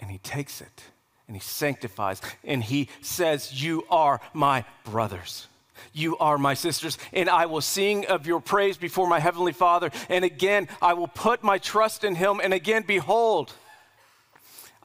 and 0.01 0.11
He 0.11 0.19
takes 0.19 0.63
it 0.63 0.85
and 1.27 1.37
He 1.37 1.41
sanctifies, 1.41 2.21
and 2.45 2.63
He 2.63 2.89
says, 3.01 3.63
You 3.63 3.85
are 3.91 4.21
my 4.33 4.65
brothers. 4.85 5.49
You 5.93 6.17
are 6.19 6.39
my 6.39 6.55
sisters, 6.55 6.99
and 7.13 7.29
I 7.29 7.47
will 7.47 7.61
sing 7.61 8.07
of 8.07 8.27
your 8.27 8.41
praise 8.41 8.77
before 8.77 9.09
my 9.09 9.21
Heavenly 9.21 9.53
Father. 9.53 9.91
And 10.09 10.25
again, 10.25 10.69
I 10.81 10.95
will 10.95 11.09
put 11.09 11.43
my 11.43 11.59
trust 11.59 12.05
in 12.05 12.15
Him. 12.15 12.41
And 12.43 12.55
again, 12.55 12.85
behold, 12.87 13.53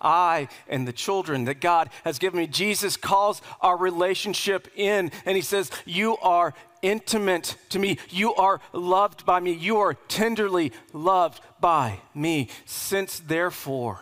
I 0.01 0.47
and 0.67 0.87
the 0.87 0.93
children 0.93 1.45
that 1.45 1.61
God 1.61 1.89
has 2.03 2.19
given 2.19 2.39
me. 2.39 2.47
Jesus 2.47 2.97
calls 2.97 3.41
our 3.61 3.77
relationship 3.77 4.67
in, 4.75 5.11
and 5.25 5.35
He 5.35 5.41
says, 5.41 5.71
You 5.85 6.17
are 6.17 6.53
intimate 6.81 7.55
to 7.69 7.79
me. 7.79 7.97
You 8.09 8.33
are 8.35 8.61
loved 8.73 9.25
by 9.25 9.39
me. 9.39 9.51
You 9.51 9.77
are 9.77 9.95
tenderly 10.07 10.71
loved 10.93 11.41
by 11.59 11.99
me. 12.13 12.49
Since, 12.65 13.19
therefore, 13.19 13.99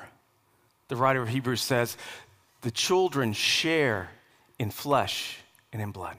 the 0.87 0.95
writer 0.95 1.21
of 1.21 1.29
Hebrews 1.29 1.61
says, 1.61 1.97
the 2.61 2.71
children 2.71 3.33
share 3.33 4.09
in 4.59 4.71
flesh 4.71 5.37
and 5.71 5.81
in 5.81 5.91
blood. 5.91 6.17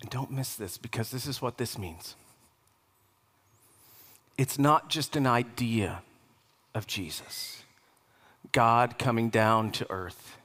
And 0.00 0.10
don't 0.10 0.30
miss 0.30 0.54
this 0.54 0.76
because 0.76 1.10
this 1.10 1.26
is 1.26 1.40
what 1.40 1.56
this 1.56 1.78
means. 1.78 2.14
It's 4.36 4.58
not 4.58 4.90
just 4.90 5.16
an 5.16 5.26
idea 5.26 6.02
of 6.74 6.86
Jesus. 6.86 7.62
God 8.52 8.98
coming 8.98 9.30
down 9.30 9.72
to 9.72 9.90
earth. 9.90 10.36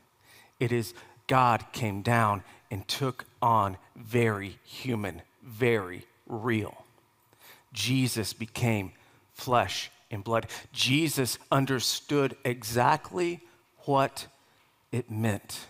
It 0.59 0.71
is 0.71 0.93
God 1.27 1.65
came 1.71 2.01
down 2.01 2.43
and 2.71 2.87
took 2.87 3.25
on 3.41 3.77
very 3.95 4.59
human, 4.63 5.21
very 5.43 6.05
real. 6.27 6.85
Jesus 7.73 8.33
became 8.33 8.91
flesh 9.33 9.91
and 10.11 10.23
blood. 10.23 10.47
Jesus 10.73 11.37
understood 11.51 12.35
exactly 12.43 13.41
what 13.85 14.27
it 14.91 15.09
meant 15.09 15.67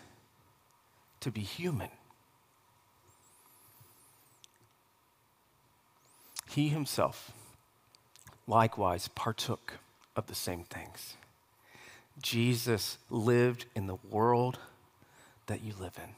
to 1.19 1.31
be 1.31 1.41
human. 1.41 1.89
He 6.49 6.69
himself 6.69 7.31
likewise 8.47 9.09
partook 9.09 9.73
of 10.19 10.27
the 10.27 10.35
same 10.35 10.65
things. 10.65 11.15
Jesus 12.21 12.97
lived 13.09 13.65
in 13.73 13.87
the 13.87 13.97
world 14.11 14.59
that 15.47 15.63
you 15.63 15.73
live 15.79 15.97
in. 15.97 16.09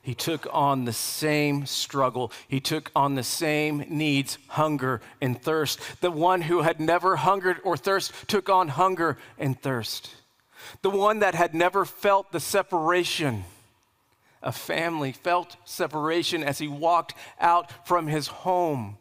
He 0.00 0.14
took 0.14 0.46
on 0.50 0.86
the 0.86 0.92
same 0.92 1.66
struggle. 1.66 2.32
He 2.48 2.60
took 2.60 2.90
on 2.96 3.14
the 3.14 3.22
same 3.22 3.84
needs, 3.88 4.38
hunger 4.48 5.02
and 5.20 5.40
thirst. 5.40 5.78
The 6.00 6.10
one 6.10 6.40
who 6.40 6.62
had 6.62 6.80
never 6.80 7.16
hungered 7.16 7.60
or 7.64 7.76
thirst 7.76 8.12
took 8.26 8.48
on 8.48 8.68
hunger 8.68 9.18
and 9.38 9.60
thirst. 9.60 10.10
The 10.80 10.90
one 10.90 11.18
that 11.18 11.34
had 11.34 11.54
never 11.54 11.84
felt 11.84 12.32
the 12.32 12.40
separation 12.40 13.44
of 14.42 14.56
family 14.56 15.12
felt 15.12 15.56
separation 15.66 16.42
as 16.42 16.58
he 16.58 16.68
walked 16.68 17.14
out 17.38 17.86
from 17.86 18.06
his 18.06 18.26
home 18.26 18.96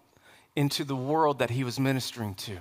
into 0.53 0.83
the 0.83 0.97
world 0.97 1.39
that 1.39 1.49
he 1.49 1.63
was 1.63 1.79
ministering 1.79 2.35
to 2.35 2.59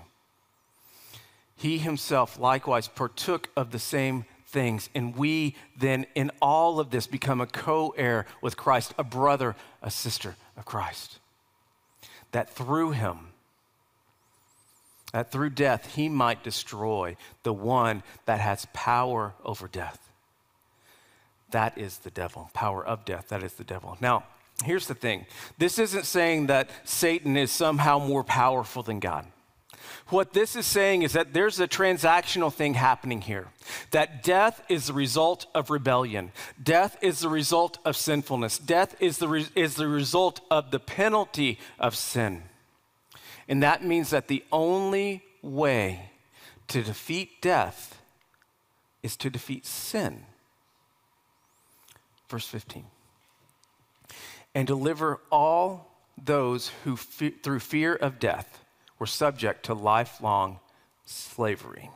he 1.57 1.79
himself 1.79 2.39
likewise 2.39 2.89
partook 2.89 3.49
of 3.57 3.71
the 3.71 3.79
same 3.79 4.25
things. 4.47 4.91
And 4.95 5.17
we 5.17 5.57
then, 5.79 6.07
in 6.15 6.31
all 6.41 6.79
of 6.79 6.91
this, 6.91 7.07
become 7.07 7.41
a 7.41 7.47
co 7.47 7.95
heir 7.97 8.27
with 8.41 8.57
Christ, 8.57 8.95
a 8.99 9.05
brother, 9.05 9.57
a 9.83 9.91
sister 9.91 10.37
of 10.57 10.65
Christ. 10.65 11.19
That 12.33 12.51
through 12.51 12.93
him, 12.93 13.29
that 15.13 15.31
through 15.31 15.51
death, 15.51 15.95
he 15.95 16.09
might 16.09 16.43
destroy 16.43 17.17
the 17.43 17.53
one 17.53 18.03
that 18.25 18.41
has 18.41 18.67
power 18.73 19.35
over 19.45 19.69
death. 19.69 19.99
That 21.51 21.77
is 21.77 21.99
the 21.99 22.11
devil. 22.11 22.51
Power 22.55 22.85
of 22.85 23.05
death. 23.05 23.29
That 23.29 23.43
is 23.43 23.53
the 23.55 23.65
devil. 23.65 23.99
Now, 24.01 24.25
here's 24.65 24.87
the 24.87 24.95
thing 24.95 25.27
this 25.59 25.79
isn't 25.79 26.07
saying 26.07 26.47
that 26.47 26.71
Satan 26.85 27.37
is 27.37 27.51
somehow 27.51 27.99
more 27.99 28.25
powerful 28.25 28.83
than 28.83 29.01
God. 29.01 29.27
What 30.09 30.33
this 30.33 30.57
is 30.57 30.67
saying 30.67 31.03
is 31.03 31.13
that 31.13 31.33
there's 31.33 31.61
a 31.61 31.69
transactional 31.69 32.53
thing 32.53 32.75
happening 32.75 33.21
here. 33.21 33.49
That 33.91 34.23
death 34.23 34.63
is 34.69 34.87
the 34.87 34.93
result 34.93 35.47
of 35.55 35.71
rebellion. 35.71 36.33
Death 36.63 36.97
is 37.01 37.21
the 37.21 37.29
result 37.29 37.79
of 37.85 37.97
sinfulness. 37.97 38.59
Death 38.59 38.95
is 39.01 39.19
the, 39.19 39.29
re- 39.29 39.49
is 39.55 39.75
the 39.75 39.89
result 39.89 40.41
of 40.51 40.71
the 40.71 40.81
penalty 40.81 41.59
of 41.79 41.97
sin. 41.97 42.43
And 43.49 43.63
that 43.63 43.85
means 43.85 44.11
that 44.11 44.29
the 44.29 44.45
only 44.53 45.23
way 45.43 46.11
to 46.69 46.83
defeat 46.83 47.43
death 47.43 48.01
is 49.03 49.17
to 49.17 49.31
defeat 49.31 49.67
sin. 49.67 50.25
Verse 52.29 52.47
15. 52.47 52.85
And 54.55 54.67
deliver 54.67 55.21
all 55.31 55.93
those 56.23 56.71
who, 56.85 56.97
fe- 56.97 57.31
through 57.31 57.61
fear 57.61 57.95
of 57.95 58.19
death, 58.19 58.62
were 59.03 59.07
subject 59.09 59.65
to 59.65 59.75
lifelong 59.75 60.61
slavery. 61.07 61.91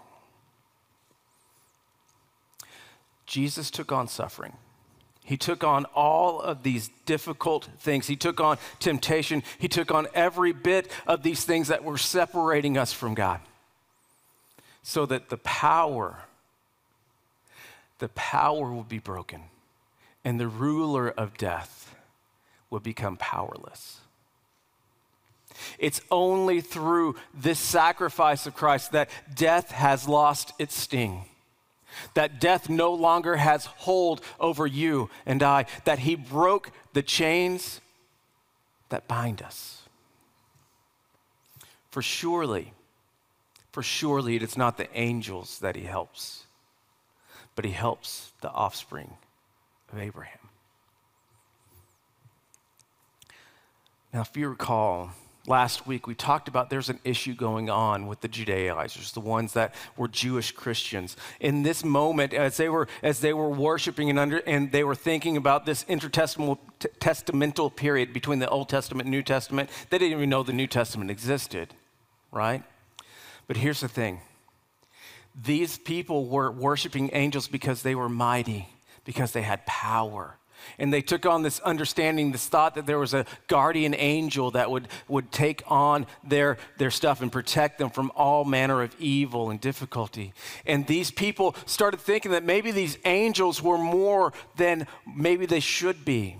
Jesus 3.26 3.70
took 3.70 3.92
on 3.92 4.08
suffering. 4.08 4.54
He 5.22 5.36
took 5.36 5.62
on 5.62 5.84
all 5.94 6.40
of 6.40 6.64
these 6.64 6.90
difficult 7.04 7.68
things. 7.78 8.08
He 8.08 8.16
took 8.16 8.40
on 8.40 8.58
temptation. 8.80 9.44
He 9.56 9.68
took 9.68 9.92
on 9.92 10.08
every 10.14 10.50
bit 10.50 10.90
of 11.06 11.22
these 11.22 11.44
things 11.44 11.68
that 11.68 11.84
were 11.84 11.96
separating 11.96 12.76
us 12.76 12.92
from 12.92 13.14
God. 13.14 13.38
So 14.82 15.06
that 15.06 15.28
the 15.28 15.38
power, 15.38 16.24
the 18.00 18.08
power 18.08 18.72
would 18.72 18.88
be 18.88 18.98
broken 18.98 19.42
and 20.24 20.40
the 20.40 20.48
ruler 20.48 21.08
of 21.08 21.38
death 21.38 21.94
would 22.68 22.82
become 22.82 23.16
powerless. 23.16 24.00
It's 25.78 26.00
only 26.10 26.60
through 26.60 27.16
this 27.34 27.58
sacrifice 27.58 28.46
of 28.46 28.54
Christ 28.54 28.92
that 28.92 29.10
death 29.34 29.70
has 29.70 30.08
lost 30.08 30.52
its 30.58 30.76
sting 30.76 31.24
that 32.14 32.40
death 32.40 32.68
no 32.68 32.92
longer 32.92 33.36
has 33.36 33.66
hold 33.66 34.20
over 34.40 34.66
you 34.66 35.10
and 35.24 35.42
I, 35.42 35.66
that 35.84 36.00
he 36.00 36.14
broke 36.14 36.70
the 36.92 37.02
chains 37.02 37.80
that 38.88 39.08
bind 39.08 39.42
us. 39.42 39.82
For 41.90 42.02
surely, 42.02 42.72
for 43.72 43.82
surely 43.82 44.36
it 44.36 44.42
is 44.42 44.56
not 44.56 44.76
the 44.76 44.88
angels 44.96 45.58
that 45.60 45.76
he 45.76 45.84
helps, 45.84 46.44
but 47.54 47.64
he 47.64 47.72
helps 47.72 48.32
the 48.40 48.50
offspring 48.50 49.16
of 49.92 49.98
Abraham. 49.98 50.38
Now, 54.12 54.22
if 54.22 54.36
you 54.36 54.48
recall, 54.48 55.10
last 55.46 55.86
week 55.86 56.06
we 56.06 56.14
talked 56.14 56.48
about 56.48 56.70
there's 56.70 56.88
an 56.88 57.00
issue 57.04 57.34
going 57.34 57.70
on 57.70 58.06
with 58.06 58.20
the 58.20 58.28
Judaizers, 58.28 59.12
the 59.12 59.20
ones 59.20 59.52
that 59.54 59.74
were 59.96 60.08
Jewish 60.08 60.52
Christians. 60.52 61.16
In 61.40 61.62
this 61.62 61.84
moment, 61.84 62.34
as 62.34 62.56
they 62.56 62.68
were 62.68 62.88
as 63.02 63.20
they 63.20 63.32
were 63.32 63.48
worshiping 63.48 64.10
and 64.10 64.18
under 64.18 64.38
and 64.38 64.72
they 64.72 64.84
were 64.84 64.94
thinking 64.94 65.36
about 65.36 65.66
this 65.66 65.84
intertestamental 65.84 67.76
period 67.76 68.12
between 68.12 68.38
the 68.38 68.48
Old 68.48 68.68
Testament 68.68 69.06
and 69.06 69.10
New 69.10 69.22
Testament, 69.22 69.70
they 69.90 69.98
didn't 69.98 70.16
even 70.16 70.30
know 70.30 70.42
the 70.42 70.52
New 70.52 70.66
Testament 70.66 71.10
existed, 71.10 71.74
right? 72.32 72.62
But 73.46 73.56
here's 73.56 73.80
the 73.80 73.88
thing. 73.88 74.20
These 75.44 75.78
people 75.78 76.26
were 76.26 76.50
worshiping 76.50 77.10
angels 77.12 77.46
because 77.46 77.82
they 77.82 77.94
were 77.94 78.08
mighty, 78.08 78.68
because 79.04 79.32
they 79.32 79.42
had 79.42 79.66
power 79.66 80.38
and 80.78 80.92
they 80.92 81.02
took 81.02 81.26
on 81.26 81.42
this 81.42 81.60
understanding, 81.60 82.32
this 82.32 82.46
thought 82.46 82.74
that 82.74 82.86
there 82.86 82.98
was 82.98 83.14
a 83.14 83.26
guardian 83.48 83.94
angel 83.94 84.50
that 84.52 84.70
would, 84.70 84.88
would 85.08 85.32
take 85.32 85.62
on 85.66 86.06
their, 86.24 86.58
their 86.78 86.90
stuff 86.90 87.22
and 87.22 87.32
protect 87.32 87.78
them 87.78 87.90
from 87.90 88.12
all 88.14 88.44
manner 88.44 88.82
of 88.82 88.94
evil 88.98 89.50
and 89.50 89.60
difficulty. 89.60 90.32
And 90.64 90.86
these 90.86 91.10
people 91.10 91.56
started 91.66 92.00
thinking 92.00 92.32
that 92.32 92.44
maybe 92.44 92.70
these 92.70 92.98
angels 93.04 93.62
were 93.62 93.78
more 93.78 94.32
than 94.56 94.86
maybe 95.06 95.46
they 95.46 95.60
should 95.60 96.04
be. 96.04 96.36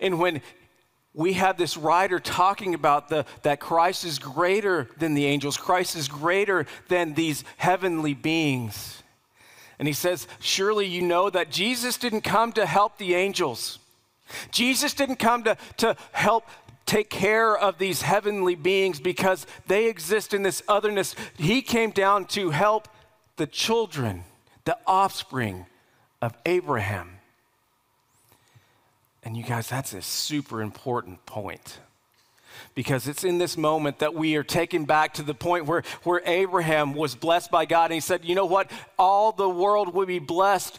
And 0.00 0.18
when 0.18 0.40
we 1.14 1.32
have 1.32 1.56
this 1.56 1.76
writer 1.76 2.20
talking 2.20 2.74
about 2.74 3.08
the, 3.08 3.26
that 3.42 3.60
Christ 3.60 4.04
is 4.04 4.18
greater 4.18 4.88
than 4.98 5.14
the 5.14 5.26
angels, 5.26 5.56
Christ 5.56 5.96
is 5.96 6.06
greater 6.06 6.66
than 6.88 7.14
these 7.14 7.44
heavenly 7.56 8.14
beings. 8.14 9.02
And 9.78 9.86
he 9.86 9.94
says, 9.94 10.26
Surely 10.40 10.86
you 10.86 11.02
know 11.02 11.30
that 11.30 11.50
Jesus 11.50 11.96
didn't 11.96 12.22
come 12.22 12.52
to 12.52 12.66
help 12.66 12.98
the 12.98 13.14
angels. 13.14 13.78
Jesus 14.50 14.92
didn't 14.94 15.16
come 15.16 15.44
to, 15.44 15.56
to 15.78 15.96
help 16.12 16.44
take 16.84 17.10
care 17.10 17.56
of 17.56 17.78
these 17.78 18.02
heavenly 18.02 18.54
beings 18.54 18.98
because 19.00 19.46
they 19.66 19.88
exist 19.88 20.34
in 20.34 20.42
this 20.42 20.62
otherness. 20.68 21.14
He 21.36 21.62
came 21.62 21.90
down 21.90 22.24
to 22.26 22.50
help 22.50 22.88
the 23.36 23.46
children, 23.46 24.24
the 24.64 24.76
offspring 24.86 25.66
of 26.20 26.34
Abraham. 26.44 27.18
And 29.22 29.36
you 29.36 29.44
guys, 29.44 29.68
that's 29.68 29.92
a 29.92 30.02
super 30.02 30.62
important 30.62 31.24
point 31.26 31.78
because 32.78 33.08
it's 33.08 33.24
in 33.24 33.38
this 33.38 33.56
moment 33.56 33.98
that 33.98 34.14
we 34.14 34.36
are 34.36 34.44
taken 34.44 34.84
back 34.84 35.14
to 35.14 35.24
the 35.24 35.34
point 35.34 35.66
where, 35.66 35.82
where 36.04 36.22
Abraham 36.24 36.94
was 36.94 37.16
blessed 37.16 37.50
by 37.50 37.64
God 37.64 37.86
and 37.86 37.94
he 37.94 37.98
said, 37.98 38.24
You 38.24 38.36
know 38.36 38.46
what? 38.46 38.70
All 38.96 39.32
the 39.32 39.48
world 39.48 39.92
will 39.92 40.06
be 40.06 40.20
blessed 40.20 40.78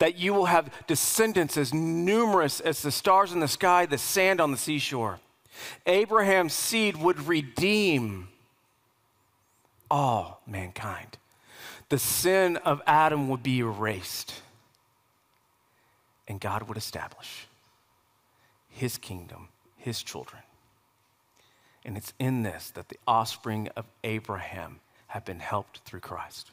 that 0.00 0.18
you 0.18 0.34
will 0.34 0.46
have 0.46 0.74
descendants 0.88 1.56
as 1.56 1.72
numerous 1.72 2.58
as 2.58 2.82
the 2.82 2.90
stars 2.90 3.30
in 3.30 3.38
the 3.38 3.46
sky, 3.46 3.86
the 3.86 3.96
sand 3.96 4.40
on 4.40 4.50
the 4.50 4.56
seashore. 4.56 5.20
Abraham's 5.86 6.52
seed 6.52 6.96
would 6.96 7.28
redeem 7.28 8.26
all 9.88 10.42
mankind. 10.48 11.16
The 11.90 11.98
sin 11.98 12.56
of 12.56 12.82
Adam 12.88 13.28
would 13.28 13.44
be 13.44 13.60
erased, 13.60 14.34
and 16.26 16.40
God 16.40 16.64
would 16.64 16.76
establish 16.76 17.46
his 18.68 18.98
kingdom, 18.98 19.46
his 19.76 20.02
children. 20.02 20.42
And 21.84 21.96
it's 21.96 22.12
in 22.18 22.42
this 22.42 22.70
that 22.70 22.88
the 22.88 22.98
offspring 23.06 23.68
of 23.76 23.86
Abraham 24.04 24.80
have 25.08 25.24
been 25.24 25.40
helped 25.40 25.78
through 25.80 26.00
Christ. 26.00 26.50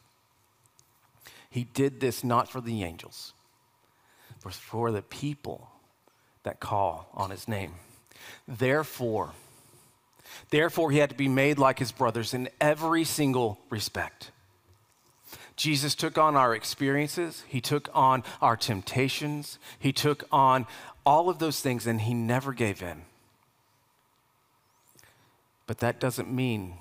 He 1.50 1.64
did 1.64 2.00
this 2.00 2.24
not 2.24 2.50
for 2.50 2.62
the 2.62 2.84
angels, 2.84 3.34
but 4.44 4.54
for 4.54 4.92
the 4.92 5.02
people 5.02 5.70
that 6.44 6.60
call 6.60 7.10
on 7.14 7.30
his 7.30 7.48
name. 7.48 7.74
Therefore, 8.48 9.32
therefore 10.50 10.92
he 10.92 10.98
had 10.98 11.10
to 11.10 11.16
be 11.16 11.28
made 11.28 11.58
like 11.58 11.80
his 11.80 11.92
brothers 11.92 12.34
in 12.34 12.50
every 12.60 13.04
single 13.04 13.60
respect. 13.70 14.32
Jesus 15.56 15.96
took 15.96 16.18
on 16.18 16.36
our 16.36 16.56
experiences, 16.56 17.44
he 17.48 17.60
took 17.60 17.90
on 17.94 18.24
our 18.42 18.56
temptations, 18.56 19.60
he 19.78 19.92
took 19.92 20.24
on 20.32 20.66
all 21.06 21.30
of 21.30 21.40
those 21.40 21.60
things, 21.60 21.86
and 21.86 22.02
he 22.02 22.14
never 22.14 22.54
gave 22.54 22.82
in. 22.82 23.02
But 25.70 25.78
that 25.82 26.00
doesn't 26.00 26.34
mean 26.34 26.80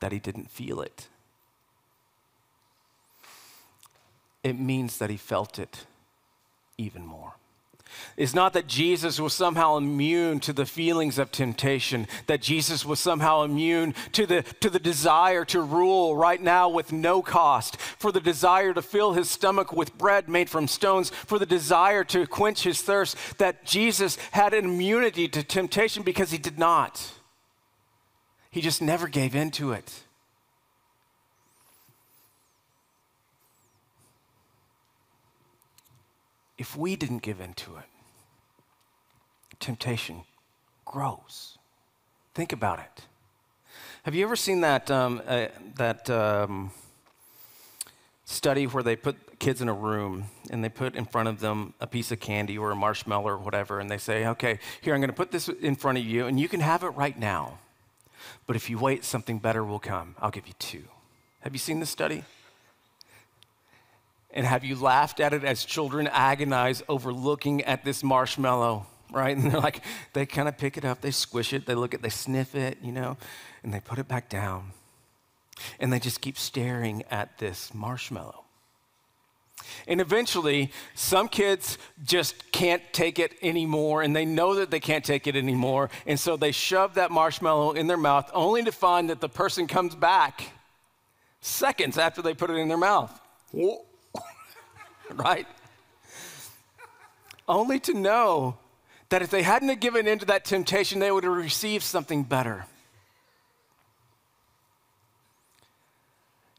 that 0.00 0.10
he 0.10 0.18
didn't 0.18 0.48
feel 0.48 0.80
it. 0.80 1.08
It 4.42 4.58
means 4.58 4.96
that 4.96 5.10
he 5.10 5.18
felt 5.18 5.58
it 5.58 5.84
even 6.78 7.04
more. 7.04 7.34
It's 8.16 8.32
not 8.32 8.54
that 8.54 8.68
Jesus 8.68 9.20
was 9.20 9.34
somehow 9.34 9.76
immune 9.76 10.40
to 10.40 10.54
the 10.54 10.64
feelings 10.64 11.18
of 11.18 11.30
temptation, 11.30 12.06
that 12.26 12.40
Jesus 12.40 12.86
was 12.86 13.00
somehow 13.00 13.42
immune 13.42 13.94
to 14.12 14.24
the, 14.24 14.44
to 14.60 14.70
the 14.70 14.78
desire 14.78 15.44
to 15.44 15.60
rule 15.60 16.16
right 16.16 16.40
now 16.40 16.70
with 16.70 16.90
no 16.90 17.20
cost, 17.20 17.78
for 17.78 18.10
the 18.10 18.18
desire 18.18 18.72
to 18.72 18.80
fill 18.80 19.12
his 19.12 19.28
stomach 19.28 19.74
with 19.74 19.98
bread 19.98 20.26
made 20.26 20.48
from 20.48 20.68
stones, 20.68 21.10
for 21.10 21.38
the 21.38 21.44
desire 21.44 22.02
to 22.04 22.26
quench 22.26 22.62
his 22.62 22.80
thirst, 22.80 23.18
that 23.36 23.66
Jesus 23.66 24.16
had 24.30 24.54
an 24.54 24.64
immunity 24.64 25.28
to 25.28 25.42
temptation 25.42 26.02
because 26.02 26.30
he 26.30 26.38
did 26.38 26.58
not. 26.58 27.12
He 28.54 28.60
just 28.60 28.80
never 28.80 29.08
gave 29.08 29.34
in 29.34 29.50
to 29.50 29.72
it. 29.72 30.04
If 36.56 36.76
we 36.76 36.94
didn't 36.94 37.22
give 37.22 37.40
in 37.40 37.54
to 37.54 37.78
it, 37.78 37.84
temptation 39.58 40.22
grows. 40.84 41.58
Think 42.32 42.52
about 42.52 42.78
it. 42.78 43.02
Have 44.04 44.14
you 44.14 44.24
ever 44.24 44.36
seen 44.36 44.60
that, 44.60 44.88
um, 44.88 45.20
uh, 45.26 45.46
that 45.74 46.08
um, 46.08 46.70
study 48.24 48.68
where 48.68 48.84
they 48.84 48.94
put 48.94 49.40
kids 49.40 49.62
in 49.62 49.68
a 49.68 49.74
room 49.74 50.26
and 50.50 50.62
they 50.62 50.68
put 50.68 50.94
in 50.94 51.06
front 51.06 51.28
of 51.28 51.40
them 51.40 51.74
a 51.80 51.88
piece 51.88 52.12
of 52.12 52.20
candy 52.20 52.56
or 52.56 52.70
a 52.70 52.76
marshmallow 52.76 53.30
or 53.30 53.38
whatever, 53.38 53.80
and 53.80 53.90
they 53.90 53.98
say, 53.98 54.28
okay, 54.28 54.60
here, 54.80 54.94
I'm 54.94 55.00
going 55.00 55.10
to 55.10 55.12
put 55.12 55.32
this 55.32 55.48
in 55.48 55.74
front 55.74 55.98
of 55.98 56.04
you, 56.04 56.28
and 56.28 56.38
you 56.38 56.48
can 56.48 56.60
have 56.60 56.84
it 56.84 56.90
right 56.90 57.18
now. 57.18 57.58
But 58.46 58.56
if 58.56 58.68
you 58.70 58.78
wait, 58.78 59.04
something 59.04 59.38
better 59.38 59.64
will 59.64 59.78
come. 59.78 60.14
I'll 60.18 60.30
give 60.30 60.46
you 60.46 60.54
two. 60.58 60.84
Have 61.40 61.52
you 61.52 61.58
seen 61.58 61.80
this 61.80 61.90
study? 61.90 62.24
And 64.30 64.44
have 64.46 64.64
you 64.64 64.74
laughed 64.76 65.20
at 65.20 65.32
it 65.32 65.44
as 65.44 65.64
children 65.64 66.08
agonize 66.08 66.82
over 66.88 67.12
looking 67.12 67.62
at 67.62 67.84
this 67.84 68.02
marshmallow, 68.02 68.86
right? 69.12 69.36
And 69.38 69.50
they're 69.50 69.60
like, 69.60 69.82
they 70.12 70.26
kind 70.26 70.48
of 70.48 70.58
pick 70.58 70.76
it 70.76 70.84
up, 70.84 71.00
they 71.00 71.12
squish 71.12 71.52
it, 71.52 71.66
they 71.66 71.74
look 71.74 71.94
at, 71.94 72.02
they 72.02 72.08
sniff 72.08 72.54
it, 72.54 72.78
you 72.82 72.92
know, 72.92 73.16
and 73.62 73.72
they 73.72 73.80
put 73.80 73.98
it 73.98 74.08
back 74.08 74.28
down. 74.28 74.72
And 75.78 75.92
they 75.92 76.00
just 76.00 76.20
keep 76.20 76.36
staring 76.36 77.04
at 77.10 77.38
this 77.38 77.72
marshmallow. 77.72 78.43
And 79.86 80.00
eventually, 80.00 80.72
some 80.94 81.28
kids 81.28 81.78
just 82.04 82.50
can't 82.52 82.82
take 82.92 83.18
it 83.18 83.34
anymore, 83.42 84.02
and 84.02 84.14
they 84.14 84.24
know 84.24 84.54
that 84.56 84.70
they 84.70 84.80
can't 84.80 85.04
take 85.04 85.26
it 85.26 85.36
anymore. 85.36 85.90
And 86.06 86.18
so 86.18 86.36
they 86.36 86.52
shove 86.52 86.94
that 86.94 87.10
marshmallow 87.10 87.72
in 87.72 87.86
their 87.86 87.96
mouth, 87.96 88.30
only 88.32 88.62
to 88.64 88.72
find 88.72 89.10
that 89.10 89.20
the 89.20 89.28
person 89.28 89.66
comes 89.66 89.94
back 89.94 90.50
seconds 91.40 91.98
after 91.98 92.22
they 92.22 92.34
put 92.34 92.50
it 92.50 92.54
in 92.54 92.68
their 92.68 92.78
mouth. 92.78 93.20
right? 95.12 95.46
Only 97.46 97.78
to 97.80 97.94
know 97.94 98.58
that 99.10 99.22
if 99.22 99.30
they 99.30 99.42
hadn't 99.42 99.80
given 99.80 100.08
in 100.08 100.18
to 100.20 100.26
that 100.26 100.44
temptation, 100.44 100.98
they 100.98 101.10
would 101.10 101.24
have 101.24 101.36
received 101.36 101.84
something 101.84 102.22
better. 102.22 102.64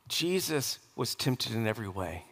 Jesus 0.08 0.80
was 0.96 1.16
tempted 1.16 1.54
in 1.54 1.68
every 1.68 1.88
way 1.88 2.24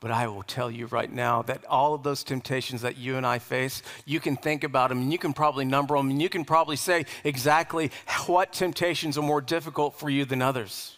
But 0.00 0.12
I 0.12 0.28
will 0.28 0.44
tell 0.44 0.70
you 0.70 0.86
right 0.86 1.12
now 1.12 1.42
that 1.42 1.64
all 1.64 1.92
of 1.92 2.04
those 2.04 2.22
temptations 2.22 2.82
that 2.82 2.98
you 2.98 3.16
and 3.16 3.26
I 3.26 3.40
face, 3.40 3.82
you 4.04 4.20
can 4.20 4.36
think 4.36 4.62
about 4.62 4.90
them 4.90 5.02
and 5.02 5.12
you 5.12 5.18
can 5.18 5.32
probably 5.32 5.64
number 5.64 5.96
them 5.96 6.10
and 6.10 6.22
you 6.22 6.28
can 6.28 6.44
probably 6.44 6.76
say 6.76 7.04
exactly 7.24 7.90
what 8.26 8.52
temptations 8.52 9.18
are 9.18 9.22
more 9.22 9.40
difficult 9.40 9.98
for 9.98 10.08
you 10.08 10.24
than 10.24 10.40
others. 10.40 10.96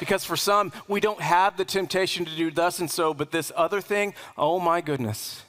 Because 0.00 0.24
for 0.24 0.36
some, 0.36 0.72
we 0.88 1.00
don't 1.00 1.20
have 1.20 1.56
the 1.56 1.64
temptation 1.64 2.24
to 2.24 2.34
do 2.34 2.50
thus 2.50 2.78
and 2.78 2.90
so, 2.90 3.12
but 3.12 3.30
this 3.30 3.52
other 3.54 3.80
thing, 3.80 4.14
oh 4.38 4.58
my 4.58 4.80
goodness, 4.80 5.42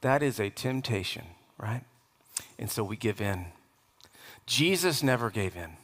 that 0.00 0.22
is 0.22 0.40
a 0.40 0.48
temptation, 0.50 1.24
right? 1.58 1.82
And 2.58 2.70
so 2.70 2.82
we 2.82 2.96
give 2.96 3.20
in. 3.20 3.46
Jesus 4.46 5.02
never 5.02 5.30
gave 5.30 5.54
in. 5.54 5.76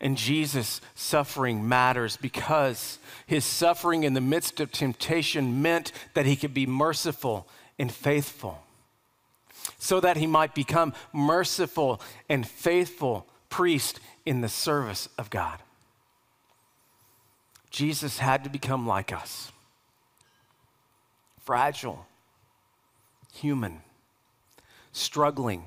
And 0.00 0.16
Jesus' 0.16 0.80
suffering 0.94 1.68
matters 1.68 2.16
because 2.16 2.98
his 3.26 3.44
suffering 3.44 4.04
in 4.04 4.14
the 4.14 4.20
midst 4.20 4.60
of 4.60 4.70
temptation 4.70 5.62
meant 5.62 5.92
that 6.14 6.26
he 6.26 6.36
could 6.36 6.52
be 6.52 6.66
merciful 6.66 7.48
and 7.78 7.90
faithful, 7.92 8.62
so 9.78 10.00
that 10.00 10.16
he 10.16 10.26
might 10.26 10.54
become 10.54 10.92
merciful 11.12 12.00
and 12.28 12.46
faithful 12.46 13.26
priest 13.48 14.00
in 14.24 14.40
the 14.40 14.48
service 14.48 15.08
of 15.18 15.30
God. 15.30 15.58
Jesus 17.70 18.18
had 18.18 18.44
to 18.44 18.50
become 18.50 18.86
like 18.86 19.12
us. 19.12 19.52
Fragile, 21.40 22.06
human, 23.34 23.80
struggling 24.92 25.64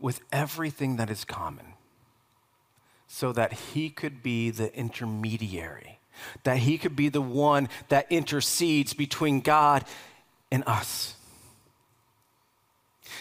with 0.00 0.20
everything 0.32 0.96
that 0.96 1.10
is 1.10 1.24
common 1.24 1.73
so 3.14 3.32
that 3.32 3.52
he 3.52 3.90
could 3.90 4.24
be 4.24 4.50
the 4.50 4.76
intermediary, 4.76 6.00
that 6.42 6.58
he 6.58 6.76
could 6.76 6.96
be 6.96 7.08
the 7.08 7.20
one 7.20 7.68
that 7.88 8.10
intercedes 8.10 8.92
between 8.92 9.40
God 9.40 9.84
and 10.50 10.64
us. 10.66 11.14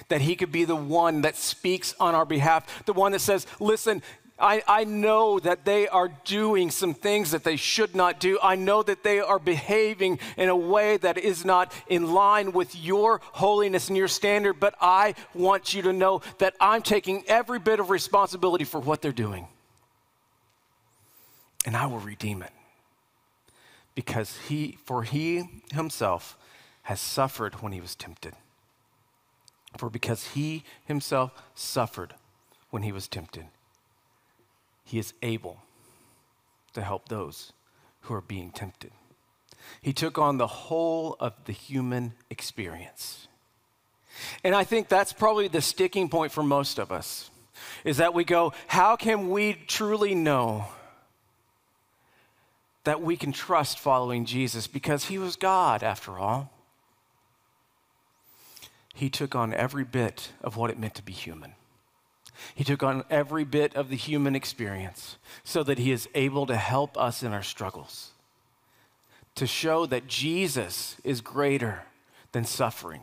That 0.08 0.22
he 0.22 0.36
could 0.36 0.52
be 0.52 0.66
the 0.66 0.76
one 0.76 1.22
that 1.22 1.36
speaks 1.36 1.94
on 2.00 2.16
our 2.16 2.26
behalf, 2.26 2.86
the 2.86 2.94
one 2.94 3.12
that 3.12 3.20
says, 3.20 3.46
Listen, 3.60 4.02
I, 4.40 4.64
I 4.68 4.84
know 4.84 5.38
that 5.42 5.64
they 5.64 5.88
are 5.88 6.08
doing 6.26 6.72
some 6.72 6.96
things 6.96 7.30
that 7.30 7.44
they 7.44 7.56
should 7.56 7.96
not 7.96 8.20
do. 8.20 8.40
I 8.42 8.56
know 8.56 8.82
that 8.82 9.04
they 9.04 9.20
are 9.20 9.38
behaving 9.38 10.18
in 10.38 10.50
a 10.50 10.56
way 10.56 10.98
that 10.98 11.20
is 11.20 11.46
not 11.46 11.72
in 11.88 12.12
line 12.14 12.52
with 12.52 12.76
your 12.76 13.22
holiness 13.24 13.90
and 13.90 13.98
your 13.98 14.08
standard, 14.08 14.60
but 14.60 14.74
I 14.82 15.14
want 15.36 15.76
you 15.76 15.84
to 15.84 15.94
know 15.94 16.24
that 16.40 16.56
I'm 16.60 16.82
taking 16.82 17.24
every 17.28 17.60
bit 17.60 17.80
of 17.80 17.92
responsibility 17.92 18.64
for 18.64 18.80
what 18.80 19.04
they're 19.04 19.12
doing. 19.12 19.48
And 21.66 21.76
I 21.78 21.86
will 21.86 22.00
redeem 22.00 22.42
it. 22.42 22.52
Because 23.96 24.38
he, 24.48 24.78
for 24.86 25.04
he 25.04 25.62
himself 25.72 26.38
has 26.84 27.00
suffered 27.00 27.56
when 27.56 27.72
he 27.72 27.82
was 27.82 27.96
tempted. 27.96 28.34
For 29.78 29.90
because 29.90 30.30
he 30.30 30.64
himself 30.86 31.32
suffered 31.56 32.16
when 32.70 32.84
he 32.84 32.92
was 32.92 33.08
tempted 33.08 33.46
he 34.84 35.00
is 35.00 35.14
able 35.22 35.62
to 36.74 36.82
help 36.82 37.10
those 37.10 37.54
who 38.02 38.14
are 38.14 38.22
being 38.22 38.52
tempted. 38.52 38.92
He 39.82 39.94
took 39.94 40.18
on 40.18 40.38
the 40.38 40.48
whole 40.48 41.16
of 41.20 41.34
the 41.46 41.52
human 41.52 42.14
experience. 42.30 43.28
And 44.44 44.54
I 44.54 44.64
think 44.64 44.90
that's 44.90 45.14
probably 45.14 45.48
the 45.48 45.62
sticking 45.62 46.10
point 46.10 46.32
for 46.32 46.44
most 46.44 46.80
of 46.80 46.92
us 46.92 47.30
is 47.84 47.98
that 47.98 48.14
we 48.14 48.24
go, 48.24 48.54
how 48.68 48.96
can 48.96 49.30
we 49.30 49.54
truly 49.54 50.14
know 50.14 50.66
that 52.84 53.02
we 53.02 53.16
can 53.18 53.32
trust 53.32 53.80
following 53.80 54.26
Jesus? 54.26 54.68
Because 54.68 55.06
he 55.06 55.18
was 55.18 55.36
God, 55.36 55.84
after 55.84 56.18
all. 56.18 56.52
He 58.94 59.10
took 59.10 59.36
on 59.36 59.54
every 59.54 59.84
bit 59.84 60.30
of 60.42 60.56
what 60.56 60.70
it 60.70 60.78
meant 60.78 60.96
to 60.96 61.04
be 61.04 61.14
human. 61.14 61.54
He 62.56 62.64
took 62.64 62.84
on 62.84 63.04
every 63.10 63.44
bit 63.44 63.76
of 63.76 63.90
the 63.90 63.96
human 63.96 64.36
experience 64.36 65.18
so 65.44 65.64
that 65.64 65.80
he 65.80 65.92
is 65.92 66.10
able 66.14 66.46
to 66.46 66.56
help 66.56 66.98
us 66.98 67.24
in 67.24 67.34
our 67.34 67.44
struggles, 67.44 68.12
to 69.36 69.48
show 69.48 69.86
that 69.86 70.08
Jesus 70.08 70.98
is 71.04 71.22
greater 71.22 71.84
than 72.32 72.46
suffering, 72.46 73.02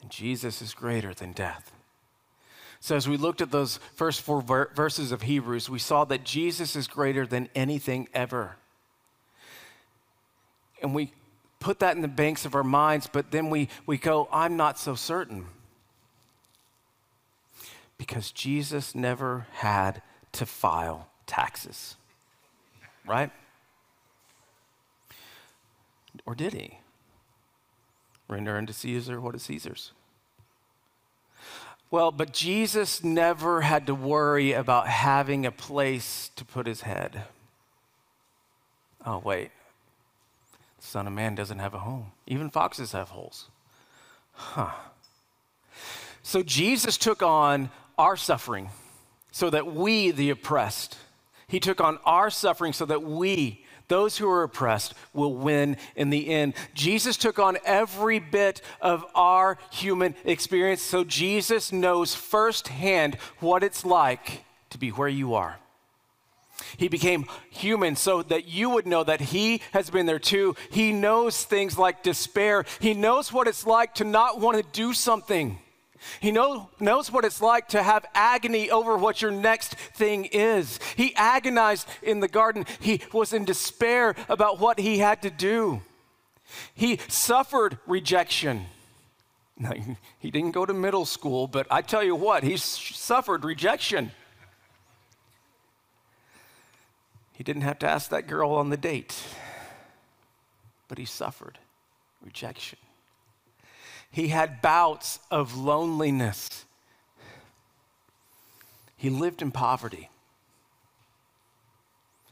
and 0.00 0.10
Jesus 0.10 0.62
is 0.62 0.74
greater 0.74 1.12
than 1.12 1.32
death. 1.32 1.72
So, 2.78 2.94
as 2.94 3.08
we 3.08 3.16
looked 3.16 3.40
at 3.40 3.50
those 3.50 3.78
first 3.94 4.20
four 4.20 4.42
ver- 4.42 4.70
verses 4.74 5.10
of 5.10 5.22
Hebrews, 5.22 5.68
we 5.68 5.78
saw 5.78 6.04
that 6.04 6.24
Jesus 6.24 6.76
is 6.76 6.86
greater 6.86 7.26
than 7.26 7.48
anything 7.54 8.08
ever. 8.14 8.56
And 10.82 10.94
we 10.94 11.12
put 11.60 11.78
that 11.80 11.96
in 11.96 12.02
the 12.02 12.08
banks 12.08 12.44
of 12.44 12.54
our 12.54 12.64
minds, 12.64 13.06
but 13.06 13.30
then 13.30 13.50
we, 13.50 13.68
we 13.86 13.98
go, 13.98 14.28
I'm 14.32 14.56
not 14.56 14.78
so 14.78 14.94
certain 14.94 15.46
because 17.98 18.30
Jesus 18.30 18.94
never 18.94 19.46
had 19.52 20.02
to 20.32 20.46
file 20.46 21.08
taxes. 21.26 21.96
Right? 23.06 23.30
Or 26.24 26.34
did 26.34 26.52
he? 26.52 26.78
Render 28.28 28.56
unto 28.56 28.72
Caesar 28.72 29.20
what 29.20 29.34
is 29.34 29.42
Caesar's. 29.44 29.92
Well, 31.90 32.10
but 32.10 32.32
Jesus 32.32 33.04
never 33.04 33.60
had 33.60 33.86
to 33.86 33.94
worry 33.94 34.52
about 34.52 34.88
having 34.88 35.46
a 35.46 35.52
place 35.52 36.30
to 36.34 36.44
put 36.44 36.66
his 36.66 36.80
head. 36.80 37.22
Oh, 39.04 39.18
wait. 39.18 39.50
Son 40.86 41.06
of 41.08 41.12
Man 41.12 41.34
doesn't 41.34 41.58
have 41.58 41.74
a 41.74 41.80
home. 41.80 42.12
Even 42.28 42.48
foxes 42.48 42.92
have 42.92 43.08
holes. 43.08 43.48
Huh. 44.32 44.70
So 46.22 46.42
Jesus 46.42 46.96
took 46.96 47.22
on 47.22 47.70
our 47.98 48.16
suffering 48.16 48.70
so 49.32 49.50
that 49.50 49.66
we, 49.66 50.12
the 50.12 50.30
oppressed, 50.30 50.96
he 51.48 51.58
took 51.58 51.80
on 51.80 51.98
our 52.04 52.30
suffering 52.30 52.72
so 52.72 52.84
that 52.86 53.02
we, 53.02 53.64
those 53.88 54.16
who 54.16 54.30
are 54.30 54.44
oppressed, 54.44 54.94
will 55.12 55.34
win 55.34 55.76
in 55.96 56.10
the 56.10 56.28
end. 56.28 56.54
Jesus 56.72 57.16
took 57.16 57.38
on 57.38 57.58
every 57.64 58.20
bit 58.20 58.62
of 58.80 59.04
our 59.14 59.58
human 59.72 60.14
experience, 60.24 60.82
so 60.82 61.02
Jesus 61.02 61.72
knows 61.72 62.14
firsthand 62.14 63.16
what 63.40 63.64
it's 63.64 63.84
like 63.84 64.44
to 64.70 64.78
be 64.78 64.90
where 64.90 65.08
you 65.08 65.34
are. 65.34 65.58
He 66.76 66.88
became 66.88 67.26
human 67.56 67.96
so 67.96 68.22
that 68.22 68.46
you 68.46 68.70
would 68.70 68.86
know 68.86 69.04
that 69.04 69.20
He 69.20 69.60
has 69.72 69.90
been 69.90 70.06
there 70.06 70.18
too. 70.18 70.56
He 70.70 70.92
knows 70.92 71.44
things 71.44 71.78
like 71.78 72.02
despair. 72.02 72.64
He 72.80 72.94
knows 72.94 73.32
what 73.32 73.48
it's 73.48 73.66
like 73.66 73.94
to 73.96 74.04
not 74.04 74.40
want 74.40 74.56
to 74.56 74.62
do 74.72 74.92
something. 74.92 75.58
He 76.20 76.30
know, 76.30 76.68
knows 76.78 77.10
what 77.10 77.24
it's 77.24 77.40
like 77.40 77.68
to 77.68 77.82
have 77.82 78.06
agony 78.14 78.70
over 78.70 78.96
what 78.96 79.22
your 79.22 79.30
next 79.30 79.74
thing 79.74 80.26
is. 80.26 80.78
He 80.96 81.14
agonized 81.16 81.88
in 82.02 82.20
the 82.20 82.28
garden. 82.28 82.66
He 82.80 83.00
was 83.12 83.32
in 83.32 83.44
despair 83.44 84.14
about 84.28 84.60
what 84.60 84.78
he 84.78 84.98
had 84.98 85.22
to 85.22 85.30
do. 85.30 85.82
He 86.74 87.00
suffered 87.08 87.78
rejection. 87.86 88.66
Now, 89.58 89.72
he 90.18 90.30
didn't 90.30 90.52
go 90.52 90.66
to 90.66 90.74
middle 90.74 91.04
school, 91.04 91.46
but 91.46 91.66
I 91.70 91.82
tell 91.82 92.02
you 92.02 92.14
what, 92.14 92.42
he 92.42 92.56
suffered 92.56 93.44
rejection. 93.44 94.12
He 97.36 97.44
didn't 97.44 97.62
have 97.62 97.78
to 97.80 97.86
ask 97.86 98.08
that 98.08 98.26
girl 98.26 98.52
on 98.52 98.70
the 98.70 98.78
date, 98.78 99.14
but 100.88 100.96
he 100.96 101.04
suffered 101.04 101.58
rejection. 102.24 102.78
He 104.10 104.28
had 104.28 104.62
bouts 104.62 105.18
of 105.30 105.54
loneliness. 105.54 106.64
He 108.96 109.10
lived 109.10 109.42
in 109.42 109.50
poverty. 109.50 110.08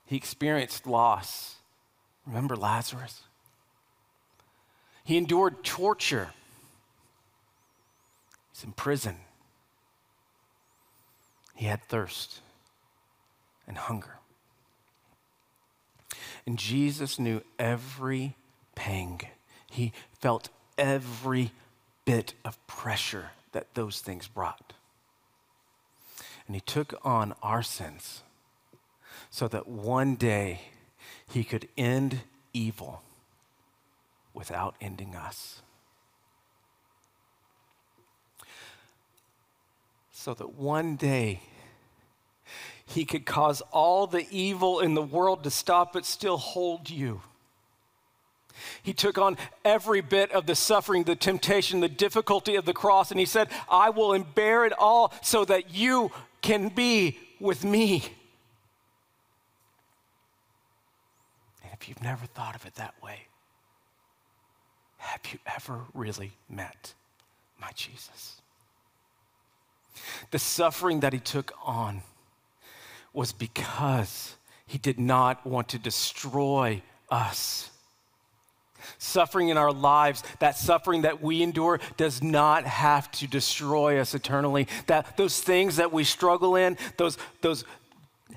He 0.07 0.17
experienced 0.17 0.87
loss. 0.87 1.57
Remember 2.27 2.57
Lazarus? 2.57 3.25
He 5.05 5.19
endured 5.19 5.65
torture. 5.65 6.31
He's 8.55 8.65
in 8.65 8.73
prison. 8.73 9.17
He 11.55 11.67
had 11.67 11.83
thirst 11.83 12.41
and 13.69 13.77
hunger. 13.77 14.15
And 16.47 16.59
Jesus 16.59 17.19
knew 17.19 17.43
every 17.59 18.37
pang. 18.75 19.21
He 19.71 19.93
felt 20.21 20.49
every 20.77 21.53
bit 22.05 22.35
of 22.45 22.65
pressure 22.67 23.31
that 23.53 23.75
those 23.75 24.01
things 24.01 24.27
brought. 24.27 24.75
And 26.47 26.55
he 26.55 26.61
took 26.61 26.95
on 27.03 27.35
our 27.43 27.63
sins 27.63 28.23
so 29.31 29.49
that 29.49 29.67
one 29.67 30.17
day 30.17 30.61
he 31.27 31.45
could 31.45 31.69
end 31.77 32.21
evil 32.53 33.03
without 34.35 34.75
ending 34.81 35.15
us. 35.15 35.63
So 40.13 40.35
that 40.35 40.55
one 40.55 40.97
day 40.97 41.41
he 42.87 43.05
could 43.05 43.25
cause 43.25 43.63
all 43.73 44.07
the 44.07 44.27
evil 44.31 44.81
in 44.81 44.95
the 44.95 45.03
world 45.03 45.45
to 45.45 45.51
stop 45.51 45.93
but 45.93 46.05
still 46.05 46.37
hold 46.37 46.91
you 46.91 47.21
He 48.83 48.93
took 48.93 49.19
on 49.19 49.37
every 49.65 50.01
bit 50.01 50.31
of 50.33 50.47
the 50.47 50.55
suffering, 50.55 51.05
the 51.05 51.17
temptation, 51.17 51.81
the 51.81 51.89
difficulty 51.89 52.57
of 52.57 52.65
the 52.65 52.73
cross, 52.73 53.11
and 53.11 53.21
he 53.21 53.27
said, 53.27 53.49
I 53.69 53.91
will 53.91 54.19
bear 54.19 54.65
it 54.65 54.73
all 54.79 55.13
so 55.23 55.45
that 55.45 55.75
you 55.75 56.11
can 56.43 56.69
be 56.69 57.19
with 57.41 57.65
me. 57.65 58.05
And 61.63 61.73
if 61.73 61.89
you've 61.89 62.03
never 62.03 62.27
thought 62.27 62.55
of 62.55 62.65
it 62.67 62.75
that 62.77 62.95
way, 63.03 63.21
have 64.99 65.21
you 65.33 65.39
ever 65.55 65.81
really 65.93 66.33
met 66.49 66.95
my 67.61 67.71
Jesus? 67.75 68.41
The 70.31 70.39
suffering 70.39 71.01
that 71.01 71.13
he 71.13 71.21
took 71.21 71.53
on 71.65 72.03
was 73.15 73.33
because 73.33 74.37
he 74.67 74.77
did 74.77 74.99
not 74.99 75.47
want 75.47 75.69
to 75.69 75.79
destroy 75.79 76.83
us. 77.09 77.71
Suffering 78.99 79.49
in 79.49 79.57
our 79.57 79.73
lives, 79.73 80.23
that 80.41 80.59
suffering 80.59 81.03
that 81.03 81.23
we 81.23 81.43
endure, 81.43 81.81
does 81.97 82.23
not 82.23 82.65
have 82.65 83.11
to 83.13 83.27
destroy 83.27 83.99
us 83.99 84.15
eternally. 84.15 84.67
That 84.89 85.17
those 85.17 85.41
things 85.41 85.77
that 85.77 85.93
we 85.93 86.05
struggle 86.05 86.57
in, 86.57 86.77
those, 86.99 87.17
those 87.41 87.65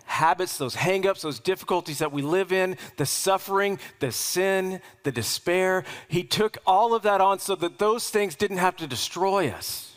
habits, 0.06 0.58
those 0.58 0.76
hangups, 0.76 1.22
those 1.22 1.40
difficulties 1.40 1.98
that 1.98 2.14
we 2.14 2.22
live 2.22 2.54
in, 2.54 2.78
the 2.98 3.06
suffering, 3.06 3.80
the 4.00 4.12
sin, 4.12 4.80
the 5.04 5.12
despair, 5.12 5.84
he 6.08 6.24
took 6.24 6.58
all 6.66 6.94
of 6.94 7.02
that 7.04 7.20
on 7.20 7.40
so 7.40 7.56
that 7.56 7.80
those 7.80 8.10
things 8.10 8.36
didn't 8.36 8.58
have 8.58 8.78
to 8.78 8.88
destroy 8.88 9.50
us. 9.50 9.96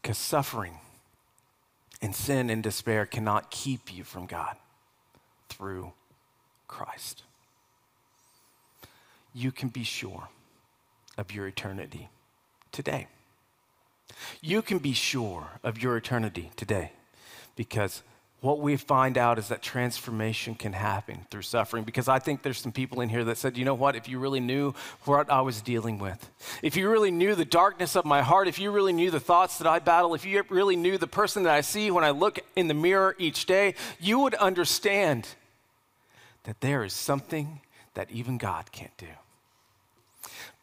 Because 0.00 0.18
suffering 0.18 0.78
sin 2.14 2.50
and 2.50 2.62
despair 2.62 3.06
cannot 3.06 3.50
keep 3.50 3.92
you 3.92 4.04
from 4.04 4.26
God 4.26 4.56
through 5.48 5.92
Christ. 6.68 7.22
You 9.34 9.52
can 9.52 9.68
be 9.68 9.84
sure 9.84 10.28
of 11.18 11.32
your 11.32 11.46
eternity 11.46 12.08
today. 12.72 13.08
You 14.40 14.62
can 14.62 14.78
be 14.78 14.92
sure 14.92 15.60
of 15.62 15.82
your 15.82 15.96
eternity 15.96 16.50
today 16.56 16.92
because 17.56 18.02
what 18.44 18.60
we 18.60 18.76
find 18.76 19.16
out 19.16 19.38
is 19.38 19.48
that 19.48 19.62
transformation 19.62 20.54
can 20.54 20.74
happen 20.74 21.26
through 21.30 21.40
suffering. 21.40 21.82
Because 21.82 22.08
I 22.08 22.18
think 22.18 22.42
there's 22.42 22.58
some 22.58 22.72
people 22.72 23.00
in 23.00 23.08
here 23.08 23.24
that 23.24 23.38
said, 23.38 23.56
you 23.56 23.64
know 23.64 23.72
what, 23.72 23.96
if 23.96 24.06
you 24.06 24.18
really 24.18 24.38
knew 24.38 24.74
what 25.06 25.30
I 25.30 25.40
was 25.40 25.62
dealing 25.62 25.98
with, 25.98 26.30
if 26.60 26.76
you 26.76 26.90
really 26.90 27.10
knew 27.10 27.34
the 27.34 27.46
darkness 27.46 27.96
of 27.96 28.04
my 28.04 28.20
heart, 28.20 28.46
if 28.46 28.58
you 28.58 28.70
really 28.70 28.92
knew 28.92 29.10
the 29.10 29.18
thoughts 29.18 29.56
that 29.58 29.66
I 29.66 29.78
battle, 29.78 30.12
if 30.12 30.26
you 30.26 30.44
really 30.50 30.76
knew 30.76 30.98
the 30.98 31.06
person 31.06 31.44
that 31.44 31.54
I 31.54 31.62
see 31.62 31.90
when 31.90 32.04
I 32.04 32.10
look 32.10 32.38
in 32.54 32.68
the 32.68 32.74
mirror 32.74 33.16
each 33.18 33.46
day, 33.46 33.76
you 33.98 34.18
would 34.18 34.34
understand 34.34 35.26
that 36.42 36.60
there 36.60 36.84
is 36.84 36.92
something 36.92 37.62
that 37.94 38.10
even 38.10 38.36
God 38.36 38.70
can't 38.72 38.96
do. 38.98 39.06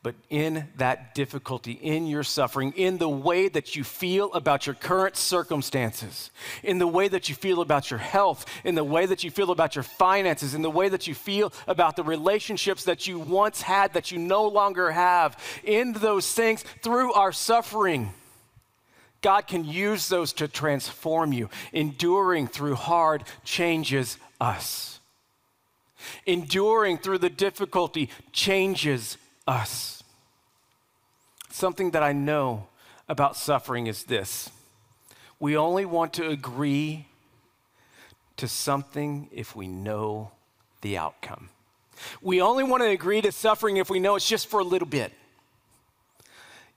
But 0.04 0.16
in 0.32 0.68
that 0.78 1.14
difficulty, 1.14 1.74
in 1.74 2.08
your 2.08 2.24
suffering, 2.24 2.74
in 2.76 2.98
the 2.98 3.08
way 3.08 3.50
that 3.50 3.76
you 3.76 3.84
feel 3.84 4.34
about 4.34 4.66
your 4.66 4.74
current 4.74 5.16
circumstances, 5.16 6.32
in 6.64 6.80
the 6.80 6.88
way 6.88 7.08
that 7.08 7.30
you 7.30 7.36
feel 7.36 7.62
about 7.62 7.92
your 7.92 8.00
health, 8.00 8.48
in 8.64 8.74
the 8.74 8.84
way 8.84 9.06
that 9.06 9.24
you 9.24 9.30
feel 9.30 9.52
about 9.52 9.76
your 9.76 9.84
finances, 9.84 10.56
in 10.56 10.64
the 10.64 10.72
way 10.72 10.90
that 10.90 11.06
you 11.06 11.14
feel 11.14 11.54
about 11.68 11.96
the 11.96 12.04
relationships 12.04 12.86
that 12.86 13.06
you 13.06 13.20
once 13.20 13.62
had 13.62 13.94
that 13.94 14.12
you 14.12 14.18
no 14.18 14.48
longer 14.48 14.90
have, 14.90 15.38
in 15.64 15.94
those 15.94 16.34
things, 16.34 16.64
through 16.82 17.14
our 17.14 17.32
suffering, 17.32 18.12
God 19.22 19.46
can 19.46 19.66
use 19.66 20.10
those 20.10 20.34
to 20.34 20.48
transform 20.48 21.32
you. 21.32 21.52
Enduring 21.74 22.48
through 22.48 22.74
hard 22.74 23.24
changes 23.44 24.18
us. 24.40 25.00
Enduring 26.26 26.98
through 26.98 27.20
the 27.20 27.30
difficulty 27.30 28.10
changes 28.32 29.18
us. 29.48 30.04
Something 31.50 31.92
that 31.92 32.04
I 32.04 32.14
know 32.14 32.68
about 33.10 33.36
suffering 33.36 33.88
is 33.88 34.04
this 34.04 34.50
we 35.40 35.58
only 35.58 35.86
want 35.86 36.14
to 36.14 36.30
agree 36.30 37.08
to 38.38 38.48
something 38.48 39.28
if 39.32 39.56
we 39.56 39.68
know 39.68 40.32
the 40.82 40.98
outcome. 40.98 41.50
We 42.22 42.42
only 42.42 42.64
want 42.64 42.84
to 42.84 42.90
agree 42.90 43.22
to 43.22 43.32
suffering 43.32 43.78
if 43.78 43.90
we 43.90 44.00
know 44.00 44.16
it's 44.16 44.28
just 44.28 44.48
for 44.48 44.60
a 44.60 44.64
little 44.64 44.88
bit. 44.88 45.12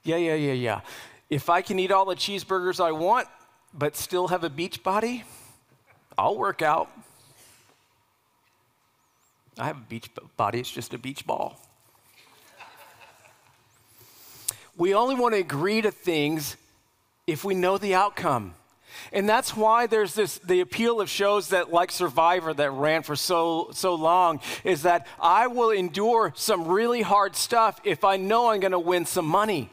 Yeah, 0.03 0.17
yeah, 0.17 0.35
yeah, 0.35 0.53
yeah. 0.53 0.81
If 1.29 1.49
I 1.49 1.61
can 1.61 1.79
eat 1.79 1.91
all 1.91 2.05
the 2.05 2.15
cheeseburgers 2.15 2.83
I 2.83 2.91
want, 2.91 3.27
but 3.73 3.95
still 3.95 4.27
have 4.27 4.43
a 4.43 4.49
beach 4.49 4.83
body, 4.83 5.23
I'll 6.17 6.37
work 6.37 6.61
out. 6.61 6.89
I 9.57 9.65
have 9.65 9.77
a 9.77 9.85
beach 9.87 10.09
body, 10.37 10.59
it's 10.59 10.71
just 10.71 10.93
a 10.93 10.97
beach 10.97 11.25
ball. 11.25 11.59
We 14.77 14.93
only 14.93 15.15
want 15.15 15.33
to 15.33 15.39
agree 15.39 15.81
to 15.81 15.91
things 15.91 16.57
if 17.27 17.43
we 17.43 17.55
know 17.55 17.77
the 17.77 17.95
outcome. 17.95 18.53
And 19.11 19.27
that's 19.27 19.55
why 19.55 19.87
there's 19.87 20.13
this 20.13 20.37
the 20.39 20.61
appeal 20.61 21.01
of 21.01 21.09
shows 21.09 21.49
that 21.49 21.71
like 21.71 21.91
Survivor 21.91 22.53
that 22.53 22.71
ran 22.71 23.03
for 23.03 23.15
so 23.15 23.69
so 23.71 23.93
long 23.95 24.39
is 24.63 24.83
that 24.83 25.05
I 25.19 25.47
will 25.47 25.71
endure 25.71 26.33
some 26.35 26.67
really 26.67 27.01
hard 27.01 27.35
stuff 27.35 27.79
if 27.83 28.03
I 28.03 28.17
know 28.17 28.49
I'm 28.49 28.59
going 28.59 28.71
to 28.71 28.79
win 28.79 29.05
some 29.05 29.25
money. 29.25 29.69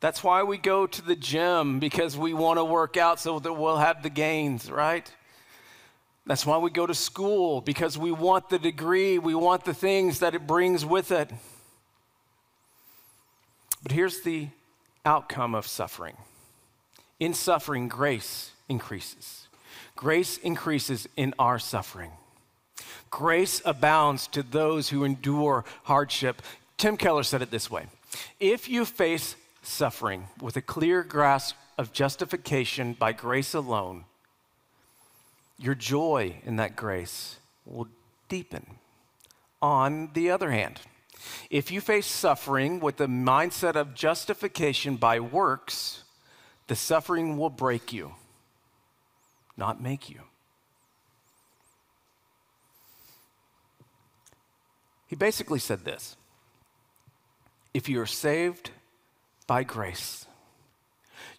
That's 0.00 0.24
why 0.24 0.42
we 0.42 0.58
go 0.58 0.86
to 0.88 1.02
the 1.02 1.14
gym 1.14 1.78
because 1.78 2.16
we 2.16 2.34
want 2.34 2.58
to 2.58 2.64
work 2.64 2.96
out 2.96 3.20
so 3.20 3.38
that 3.38 3.52
we'll 3.52 3.76
have 3.76 4.02
the 4.02 4.10
gains, 4.10 4.68
right? 4.68 5.08
That's 6.26 6.44
why 6.44 6.58
we 6.58 6.70
go 6.70 6.86
to 6.86 6.94
school 6.94 7.60
because 7.60 7.96
we 7.96 8.10
want 8.10 8.48
the 8.48 8.58
degree, 8.58 9.18
we 9.18 9.34
want 9.34 9.64
the 9.64 9.74
things 9.74 10.18
that 10.18 10.34
it 10.34 10.46
brings 10.46 10.84
with 10.84 11.12
it. 11.12 11.30
But 13.82 13.92
here's 13.92 14.20
the 14.20 14.48
outcome 15.04 15.54
of 15.54 15.66
suffering 15.66 16.16
in 17.22 17.34
suffering, 17.34 17.86
grace 17.86 18.50
increases. 18.68 19.46
Grace 19.94 20.38
increases 20.38 21.08
in 21.16 21.32
our 21.38 21.58
suffering. 21.58 22.10
Grace 23.10 23.62
abounds 23.64 24.26
to 24.28 24.42
those 24.42 24.88
who 24.88 25.04
endure 25.04 25.64
hardship. 25.84 26.42
Tim 26.78 26.96
Keller 26.96 27.22
said 27.22 27.40
it 27.40 27.52
this 27.52 27.70
way 27.70 27.86
If 28.40 28.68
you 28.68 28.84
face 28.84 29.36
suffering 29.62 30.26
with 30.40 30.56
a 30.56 30.62
clear 30.62 31.04
grasp 31.04 31.54
of 31.78 31.92
justification 31.92 32.94
by 32.94 33.12
grace 33.12 33.54
alone, 33.54 34.04
your 35.58 35.76
joy 35.76 36.40
in 36.44 36.56
that 36.56 36.74
grace 36.74 37.36
will 37.64 37.86
deepen. 38.28 38.66
On 39.60 40.10
the 40.12 40.30
other 40.30 40.50
hand, 40.50 40.80
if 41.50 41.70
you 41.70 41.80
face 41.80 42.06
suffering 42.06 42.80
with 42.80 42.96
the 42.96 43.06
mindset 43.06 43.76
of 43.76 43.94
justification 43.94 44.96
by 44.96 45.20
works, 45.20 46.04
the 46.66 46.76
suffering 46.76 47.36
will 47.36 47.50
break 47.50 47.92
you, 47.92 48.14
not 49.56 49.80
make 49.80 50.08
you. 50.08 50.20
He 55.06 55.16
basically 55.16 55.58
said 55.58 55.84
this 55.84 56.16
If 57.74 57.88
you 57.88 58.00
are 58.00 58.06
saved 58.06 58.70
by 59.46 59.62
grace, 59.62 60.26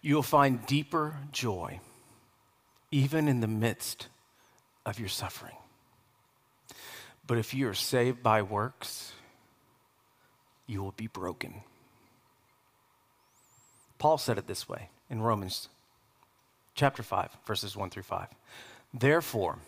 you'll 0.00 0.22
find 0.22 0.64
deeper 0.66 1.16
joy, 1.32 1.80
even 2.92 3.26
in 3.26 3.40
the 3.40 3.48
midst 3.48 4.06
of 4.86 5.00
your 5.00 5.08
suffering. 5.08 5.56
But 7.26 7.38
if 7.38 7.54
you 7.54 7.68
are 7.68 7.74
saved 7.74 8.22
by 8.22 8.42
works, 8.42 9.12
you 10.66 10.82
will 10.82 10.92
be 10.92 11.06
broken. 11.06 11.62
Paul 13.98 14.18
said 14.18 14.38
it 14.38 14.46
this 14.46 14.68
way 14.68 14.88
in 15.08 15.22
Romans 15.22 15.68
chapter 16.74 17.02
5, 17.02 17.30
verses 17.46 17.76
1 17.76 17.90
through 17.90 18.02
5. 18.02 18.28
Therefore, 18.92 19.58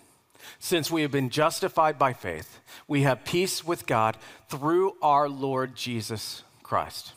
since 0.59 0.90
we 0.90 1.02
have 1.02 1.11
been 1.11 1.30
justified 1.30 1.98
by 1.98 2.12
faith, 2.12 2.61
we 2.87 3.02
have 3.02 3.24
peace 3.24 3.64
with 3.64 3.87
God 3.87 4.16
through 4.48 4.96
our 5.02 5.28
Lord 5.28 5.74
Jesus 5.74 6.42
Christ. 6.62 7.12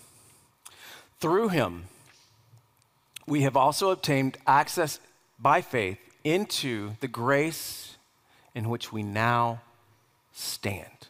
Through 1.19 1.49
him, 1.49 1.85
we 3.27 3.41
have 3.41 3.57
also 3.57 3.91
obtained 3.91 4.37
access 4.47 4.99
by 5.39 5.61
faith 5.61 5.99
into 6.23 6.95
the 6.99 7.07
grace 7.07 7.97
in 8.55 8.69
which 8.69 8.91
we 8.91 9.03
now 9.03 9.61
stand. 10.33 11.07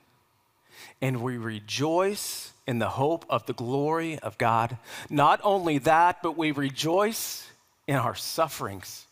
And 1.01 1.21
we 1.21 1.37
rejoice 1.37 2.48
in 2.69 2.77
the 2.77 2.89
hope 2.89 3.25
of 3.31 3.47
the 3.47 3.53
glory 3.53 4.19
of 4.19 4.37
God. 4.37 4.77
Not 5.09 5.41
only 5.43 5.79
that, 5.79 6.21
but 6.21 6.37
we 6.37 6.51
rejoice 6.51 7.47
in 7.87 7.95
our 7.95 8.13
sufferings, 8.13 9.07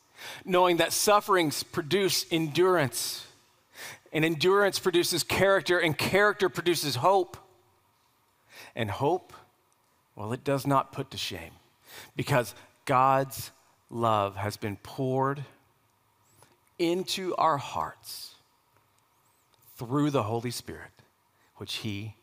knowing 0.45 0.77
that 0.77 0.93
sufferings 0.93 1.63
produce 1.63 2.27
endurance, 2.29 3.25
and 4.13 4.23
endurance 4.23 4.77
produces 4.77 5.23
character, 5.23 5.79
and 5.79 5.97
character 5.97 6.49
produces 6.49 6.97
hope. 6.97 7.35
And 8.75 8.91
hope, 8.91 9.33
well, 10.15 10.33
it 10.33 10.43
does 10.43 10.67
not 10.67 10.91
put 10.91 11.09
to 11.09 11.17
shame 11.17 11.53
because 12.15 12.53
God's 12.85 13.49
love 13.89 14.35
has 14.35 14.55
been 14.55 14.77
poured 14.83 15.43
into 16.77 17.33
our 17.37 17.57
hearts 17.57 18.35
through 19.77 20.11
the 20.11 20.21
Holy 20.21 20.51
Spirit, 20.51 20.91
which 21.55 21.77
He 21.77 22.13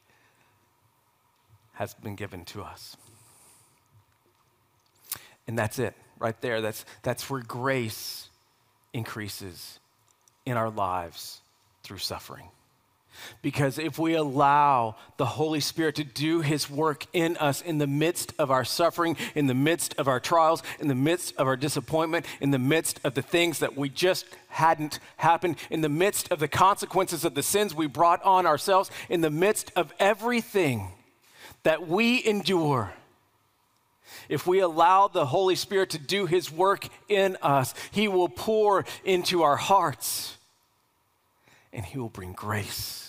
has 1.75 1.95
been 1.95 2.17
given 2.17 2.45
to 2.47 2.63
us. 2.63 2.97
And 5.47 5.59
that's 5.59 5.79
it, 5.79 5.95
right 6.19 6.41
there. 6.41 6.61
That's, 6.61 6.85
that's 7.03 7.29
where 7.29 7.43
grace 7.43 8.29
increases 8.93 9.79
in 10.47 10.57
our 10.57 10.71
lives 10.71 11.41
through 11.83 11.99
suffering. 11.99 12.49
Because 13.43 13.79
if 13.79 13.99
we 13.99 14.15
allow 14.15 14.97
the 15.19 15.27
Holy 15.27 15.61
Spirit 15.61 15.97
to 15.97 16.05
do 16.05 16.41
His 16.41 16.69
work 16.69 17.07
in 17.13 17.37
us 17.37 17.63
in 17.63 17.79
the 17.79 17.87
midst 17.87 18.33
of 18.39 18.51
our 18.51 18.65
suffering, 18.65 19.17
in 19.37 19.47
the 19.47 19.55
midst 19.55 19.95
of 19.99 20.09
our 20.09 20.19
trials, 20.19 20.63
in 20.81 20.89
the 20.89 20.97
midst 20.97 21.37
of 21.37 21.47
our 21.47 21.57
disappointment, 21.57 22.27
in 22.41 22.51
the 22.51 22.59
midst 22.59 23.01
of 23.05 23.15
the 23.15 23.23
things 23.23 23.61
that 23.61 23.77
we 23.77 23.89
just 23.89 24.27
hadn't 24.49 24.99
happened, 25.17 25.57
in 25.71 25.81
the 25.81 25.89
midst 25.89 26.31
of 26.33 26.41
the 26.41 26.49
consequences 26.49 27.25
of 27.25 27.35
the 27.35 27.43
sins 27.43 27.75
we 27.75 27.87
brought 27.87 28.23
on 28.25 28.47
ourselves, 28.47 28.91
in 29.09 29.21
the 29.21 29.31
midst 29.31 29.71
of 29.77 29.93
everything 30.01 30.89
that 31.65 31.87
we 31.87 32.25
endure, 32.25 32.95
if 34.29 34.47
we 34.47 34.61
allow 34.61 35.09
the 35.09 35.27
Holy 35.27 35.57
Spirit 35.57 35.91
to 35.91 35.99
do 35.99 36.27
His 36.27 36.51
work 36.51 36.89
in 37.09 37.37
us, 37.43 37.75
He 37.91 38.09
will 38.09 38.29
pour 38.29 38.85
into 39.05 39.43
our 39.43 39.57
hearts 39.57 40.37
and 41.73 41.85
He 41.85 41.99
will 41.99 42.09
bring 42.09 42.33
grace 42.33 43.05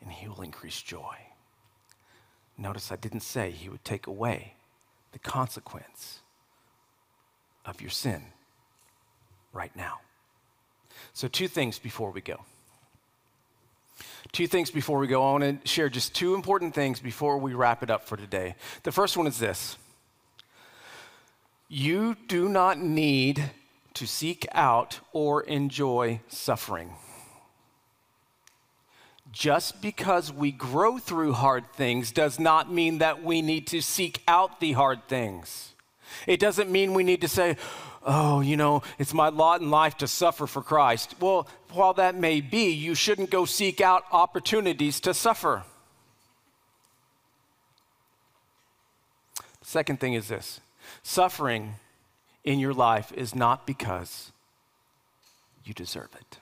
and 0.00 0.10
he 0.10 0.28
will 0.28 0.42
increase 0.42 0.80
joy. 0.80 1.16
Notice 2.58 2.92
I 2.92 2.96
didn't 2.96 3.20
say 3.20 3.50
he 3.50 3.68
would 3.68 3.84
take 3.84 4.06
away 4.06 4.54
the 5.12 5.18
consequence 5.18 6.20
of 7.64 7.80
your 7.80 7.90
sin 7.90 8.22
right 9.52 9.74
now. 9.74 10.00
So, 11.12 11.28
two 11.28 11.48
things 11.48 11.78
before 11.78 12.10
we 12.10 12.20
go. 12.20 12.44
Two 14.32 14.46
things 14.46 14.70
before 14.70 14.98
we 14.98 15.06
go. 15.06 15.20
Want 15.20 15.62
to 15.62 15.68
share 15.68 15.88
just 15.88 16.14
two 16.14 16.34
important 16.34 16.74
things 16.74 17.00
before 17.00 17.38
we 17.38 17.54
wrap 17.54 17.82
it 17.82 17.90
up 17.90 18.06
for 18.06 18.16
today. 18.16 18.54
The 18.82 18.92
first 18.92 19.16
one 19.16 19.26
is 19.26 19.38
this 19.38 19.76
you 21.68 22.16
do 22.26 22.48
not 22.48 22.78
need 22.78 23.50
to 23.94 24.06
seek 24.06 24.46
out 24.52 25.00
or 25.12 25.42
enjoy 25.42 26.20
suffering 26.28 26.92
just 29.32 29.80
because 29.80 30.32
we 30.32 30.50
grow 30.50 30.98
through 30.98 31.32
hard 31.32 31.64
things 31.72 32.10
does 32.10 32.38
not 32.38 32.72
mean 32.72 32.98
that 32.98 33.22
we 33.22 33.42
need 33.42 33.66
to 33.68 33.80
seek 33.80 34.22
out 34.26 34.60
the 34.60 34.72
hard 34.72 35.06
things. 35.06 35.74
It 36.26 36.40
doesn't 36.40 36.70
mean 36.70 36.94
we 36.94 37.04
need 37.04 37.20
to 37.20 37.28
say, 37.28 37.56
oh, 38.02 38.40
you 38.40 38.56
know, 38.56 38.82
it's 38.98 39.14
my 39.14 39.28
lot 39.28 39.60
in 39.60 39.70
life 39.70 39.96
to 39.98 40.08
suffer 40.08 40.46
for 40.46 40.62
Christ. 40.62 41.14
Well, 41.20 41.48
while 41.72 41.94
that 41.94 42.14
may 42.14 42.40
be, 42.40 42.70
you 42.70 42.94
shouldn't 42.94 43.30
go 43.30 43.44
seek 43.44 43.80
out 43.80 44.04
opportunities 44.12 45.00
to 45.00 45.14
suffer. 45.14 45.64
Second 49.62 50.00
thing 50.00 50.14
is 50.14 50.28
this 50.28 50.60
suffering 51.02 51.74
in 52.42 52.58
your 52.58 52.74
life 52.74 53.12
is 53.12 53.34
not 53.34 53.66
because 53.66 54.32
you 55.64 55.74
deserve 55.74 56.08
it 56.18 56.38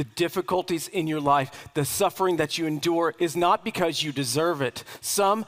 the 0.00 0.04
difficulties 0.04 0.88
in 0.88 1.06
your 1.06 1.20
life, 1.20 1.68
the 1.74 1.84
suffering 1.84 2.38
that 2.38 2.56
you 2.56 2.64
endure 2.66 3.14
is 3.18 3.36
not 3.36 3.62
because 3.62 4.02
you 4.02 4.12
deserve 4.12 4.62
it. 4.62 4.82
Some, 5.02 5.44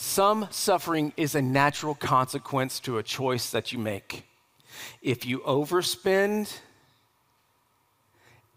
some 0.00 0.48
suffering 0.50 1.12
is 1.16 1.34
a 1.34 1.42
natural 1.42 1.94
consequence 1.94 2.80
to 2.80 2.98
a 2.98 3.02
choice 3.02 3.50
that 3.50 3.72
you 3.72 3.78
make. 3.78 4.24
If 5.02 5.26
you 5.26 5.40
overspend 5.40 6.58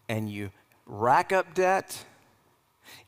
and 0.08 0.30
you 0.30 0.52
rack 0.86 1.32
up 1.32 1.54
debt 1.54 2.06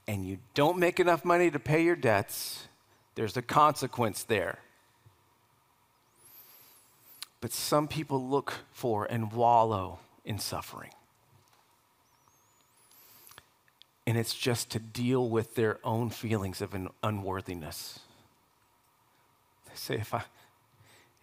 and 0.07 0.25
you 0.25 0.39
don't 0.53 0.77
make 0.77 0.99
enough 0.99 1.23
money 1.23 1.51
to 1.51 1.59
pay 1.59 1.83
your 1.83 1.95
debts, 1.95 2.67
there's 3.15 3.37
a 3.37 3.41
consequence 3.41 4.23
there. 4.23 4.59
But 7.39 7.51
some 7.51 7.87
people 7.87 8.27
look 8.27 8.53
for 8.71 9.05
and 9.05 9.31
wallow 9.31 9.99
in 10.25 10.39
suffering 10.39 10.91
and 14.05 14.17
it's 14.17 14.33
just 14.33 14.69
to 14.71 14.79
deal 14.79 15.29
with 15.29 15.55
their 15.55 15.79
own 15.83 16.09
feelings 16.09 16.61
of 16.61 16.75
unworthiness. 17.01 17.99
Say, 19.73 19.95
if 19.95 20.13
I, 20.13 20.23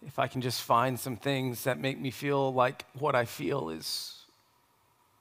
if 0.05 0.19
I 0.19 0.27
can 0.27 0.41
just 0.41 0.61
find 0.61 0.99
some 0.99 1.17
things 1.17 1.63
that 1.63 1.79
make 1.79 1.99
me 1.99 2.11
feel 2.11 2.53
like 2.53 2.85
what 2.97 3.15
I 3.15 3.25
feel 3.25 3.69
is 3.69 4.25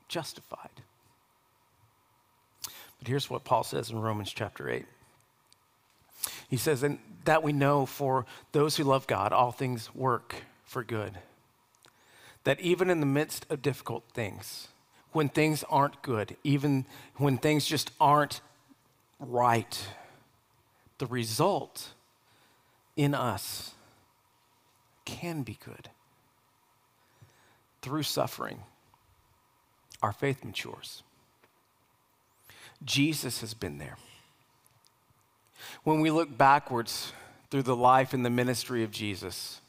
justified. 0.08 0.70
But 2.98 3.08
here's 3.08 3.30
what 3.30 3.44
Paul 3.44 3.64
says 3.64 3.90
in 3.90 4.00
Romans 4.00 4.32
chapter 4.32 4.68
8. 4.68 4.84
He 6.48 6.56
says, 6.56 6.82
and 6.82 6.98
that 7.24 7.42
we 7.42 7.52
know 7.52 7.86
for 7.86 8.26
those 8.52 8.76
who 8.76 8.84
love 8.84 9.06
God, 9.06 9.32
all 9.32 9.52
things 9.52 9.94
work 9.94 10.34
for 10.64 10.84
good. 10.84 11.18
That 12.44 12.60
even 12.60 12.90
in 12.90 13.00
the 13.00 13.06
midst 13.06 13.46
of 13.50 13.62
difficult 13.62 14.04
things, 14.12 14.68
when 15.12 15.28
things 15.28 15.64
aren't 15.68 16.02
good, 16.02 16.36
even 16.44 16.84
when 17.16 17.38
things 17.38 17.66
just 17.66 17.90
aren't 18.00 18.40
right. 19.18 19.88
The 20.98 21.06
result 21.06 21.90
in 23.00 23.14
us 23.14 23.72
can 25.06 25.42
be 25.42 25.56
good. 25.64 25.88
Through 27.80 28.02
suffering, 28.02 28.60
our 30.02 30.12
faith 30.12 30.44
matures. 30.44 31.02
Jesus 32.84 33.40
has 33.40 33.54
been 33.54 33.78
there. 33.78 33.96
When 35.82 36.00
we 36.00 36.10
look 36.10 36.36
backwards 36.36 37.14
through 37.50 37.62
the 37.62 37.74
life 37.74 38.12
and 38.12 38.22
the 38.22 38.28
ministry 38.28 38.84
of 38.84 38.90
Jesus, 38.90 39.62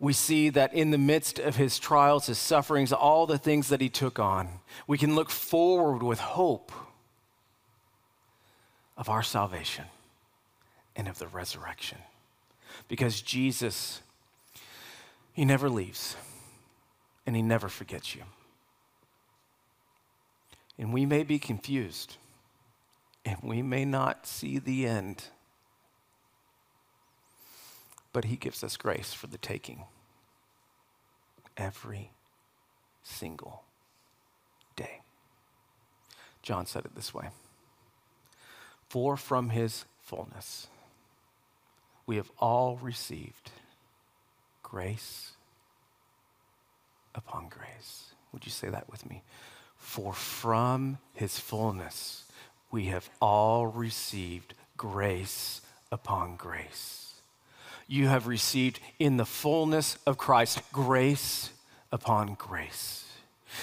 we 0.00 0.12
see 0.12 0.48
that 0.48 0.74
in 0.74 0.90
the 0.90 0.98
midst 0.98 1.38
of 1.38 1.54
his 1.54 1.78
trials, 1.78 2.26
his 2.26 2.38
sufferings, 2.38 2.92
all 2.92 3.26
the 3.26 3.38
things 3.38 3.68
that 3.68 3.80
he 3.80 3.88
took 3.88 4.18
on, 4.18 4.48
we 4.88 4.98
can 4.98 5.14
look 5.14 5.30
forward 5.30 6.02
with 6.02 6.18
hope 6.18 6.72
of 8.96 9.08
our 9.08 9.22
salvation 9.22 9.84
and 10.96 11.06
of 11.06 11.20
the 11.20 11.28
resurrection. 11.28 11.98
Because 12.86 13.20
Jesus, 13.20 14.00
he 15.32 15.44
never 15.44 15.68
leaves 15.68 16.16
and 17.26 17.34
he 17.34 17.42
never 17.42 17.68
forgets 17.68 18.14
you. 18.14 18.22
And 20.78 20.92
we 20.92 21.04
may 21.04 21.24
be 21.24 21.38
confused 21.38 22.16
and 23.24 23.38
we 23.42 23.62
may 23.62 23.84
not 23.84 24.26
see 24.26 24.58
the 24.58 24.86
end 24.86 25.24
but 28.12 28.24
He 28.24 28.36
gives 28.36 28.64
us 28.64 28.76
grace 28.76 29.12
for 29.12 29.26
the 29.26 29.38
taking 29.38 29.84
every 31.56 32.10
single 33.02 33.62
day. 34.76 35.02
John 36.42 36.66
said 36.66 36.84
it 36.84 36.94
this 36.94 37.12
way 37.12 37.28
For 38.88 39.16
from 39.16 39.50
His 39.50 39.84
fullness 40.02 40.68
we 42.08 42.16
have 42.16 42.32
all 42.40 42.76
received 42.82 43.52
grace 44.64 45.32
upon 47.14 47.48
grace. 47.48 48.06
Would 48.32 48.44
you 48.44 48.50
say 48.50 48.68
that 48.68 48.90
with 48.90 49.08
me? 49.08 49.22
For 49.76 50.12
from 50.12 50.98
his 51.14 51.38
fullness 51.38 52.24
we 52.72 52.86
have 52.86 53.08
all 53.22 53.68
received 53.68 54.54
grace 54.76 55.60
upon 55.92 56.34
grace 56.34 57.08
you 57.88 58.06
have 58.06 58.26
received 58.26 58.78
in 58.98 59.16
the 59.16 59.24
fullness 59.24 59.96
of 60.06 60.18
Christ 60.18 60.60
grace 60.72 61.50
upon 61.90 62.34
grace. 62.34 63.07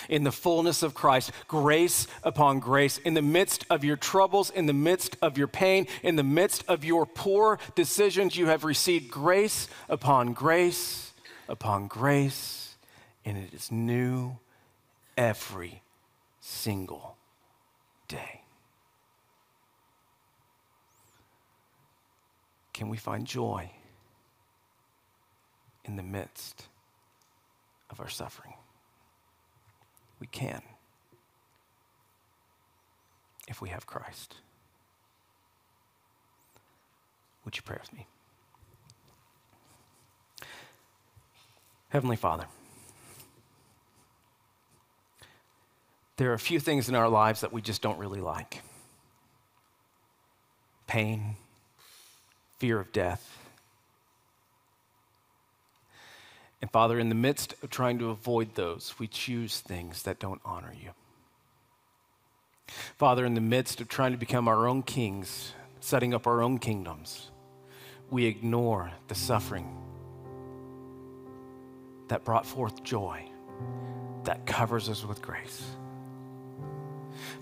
In 0.10 0.24
the 0.24 0.32
fullness 0.32 0.84
of 0.84 0.94
Christ, 0.94 1.32
grace 1.48 2.08
upon 2.24 2.60
grace. 2.60 2.98
In 3.00 3.14
the 3.14 3.22
midst 3.22 3.66
of 3.70 3.84
your 3.84 3.96
troubles, 3.96 4.50
in 4.50 4.66
the 4.66 4.74
midst 4.74 5.18
of 5.22 5.38
your 5.38 5.48
pain, 5.48 5.88
in 6.04 6.16
the 6.16 6.24
midst 6.24 6.64
of 6.68 6.84
your 6.84 7.06
poor 7.06 7.60
decisions, 7.76 8.36
you 8.36 8.48
have 8.48 8.64
received 8.64 9.12
grace 9.12 9.68
upon 9.90 10.34
grace 10.34 11.14
upon 11.48 11.88
grace, 11.88 12.76
and 13.24 13.38
it 13.38 13.54
is 13.54 13.72
new 13.72 14.38
every 15.16 15.84
single 16.42 17.18
day. 18.08 18.42
Can 22.74 22.90
we 22.90 22.98
find 22.98 23.26
joy? 23.26 23.72
in 25.88 25.96
the 25.96 26.04
midst 26.04 26.66
of 27.90 28.00
our 28.00 28.10
suffering. 28.10 28.54
We 30.20 30.28
can 30.28 30.62
if 33.48 33.62
we 33.62 33.70
have 33.70 33.86
Christ. 33.86 34.36
Would 37.44 37.58
you 37.58 37.64
pray 37.64 37.78
with 37.80 37.94
me? 37.94 38.08
Heavenly 41.90 42.16
Father, 42.16 42.48
there 46.18 46.32
are 46.32 46.34
a 46.34 46.40
few 46.40 46.60
things 46.60 46.90
in 46.90 46.96
our 46.96 47.08
lives 47.08 47.42
that 47.42 47.54
we 47.54 47.62
just 47.62 47.82
don't 47.82 48.00
really 48.00 48.20
like 48.20 48.62
pain, 50.88 51.36
fear 52.58 52.80
of 52.80 52.92
death. 52.92 53.45
And 56.62 56.72
Father, 56.72 57.00
in 57.00 57.10
the 57.10 57.16
midst 57.16 57.54
of 57.62 57.70
trying 57.70 58.00
to 58.00 58.10
avoid 58.10 58.56
those, 58.56 58.96
we 58.98 59.08
choose 59.08 59.60
things 59.60 60.04
that 60.04 60.20
don't 60.20 60.42
honor 60.44 60.74
you. 60.82 60.92
Father, 62.98 63.26
in 63.26 63.36
the 63.36 63.42
midst 63.42 63.82
of 63.82 63.88
trying 63.88 64.12
to 64.12 64.18
become 64.18 64.48
our 64.48 64.68
own 64.68 64.82
kings, 64.82 65.54
setting 65.80 66.14
up 66.14 66.26
our 66.26 66.42
own 66.42 66.58
kingdoms, 66.58 67.30
we 68.10 68.26
ignore 68.26 68.92
the 69.08 69.16
suffering 69.16 69.78
that 72.08 72.24
brought 72.24 72.46
forth 72.46 72.84
joy, 72.84 73.24
that 74.24 74.46
covers 74.46 74.90
us 74.90 75.06
with 75.06 75.22
grace. 75.22 75.64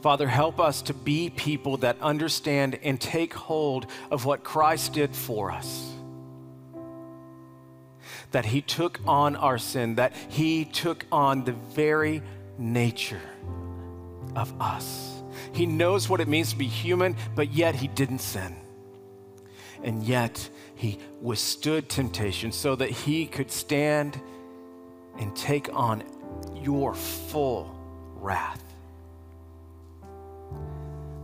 Father, 0.02 0.28
help 0.28 0.60
us 0.60 0.82
to 0.82 0.94
be 0.94 1.30
people 1.30 1.78
that 1.78 1.98
understand 2.02 2.78
and 2.84 3.00
take 3.00 3.34
hold 3.34 3.86
of 4.12 4.26
what 4.26 4.44
Christ 4.44 4.94
did 4.94 5.16
for 5.16 5.52
us. 5.52 5.93
That 8.32 8.46
he 8.46 8.62
took 8.62 9.00
on 9.06 9.36
our 9.36 9.58
sin, 9.58 9.96
that 9.96 10.14
he 10.30 10.66
took 10.66 11.06
on 11.12 11.44
the 11.44 11.52
very 11.52 12.22
nature 12.58 13.22
of 14.36 14.60
us. 14.62 15.22
He 15.52 15.66
knows 15.66 16.10
what 16.10 16.20
it 16.20 16.28
means 16.28 16.52
to 16.52 16.58
be 16.58 16.68
human, 16.68 17.16
but 17.36 17.54
yet 17.54 17.76
he 17.76 17.88
didn't 17.88 18.20
sin. 18.20 18.56
And 19.84 20.04
yet 20.04 20.50
he 20.76 21.00
withstood 21.22 21.90
temptation 21.90 22.52
so 22.52 22.76
that 22.76 22.90
he 22.90 23.26
could 23.26 23.52
stand 23.52 24.20
and 25.20 25.36
take 25.36 25.70
on 25.74 26.04
your 26.56 26.96
full 26.96 27.76
wrath. 28.16 28.64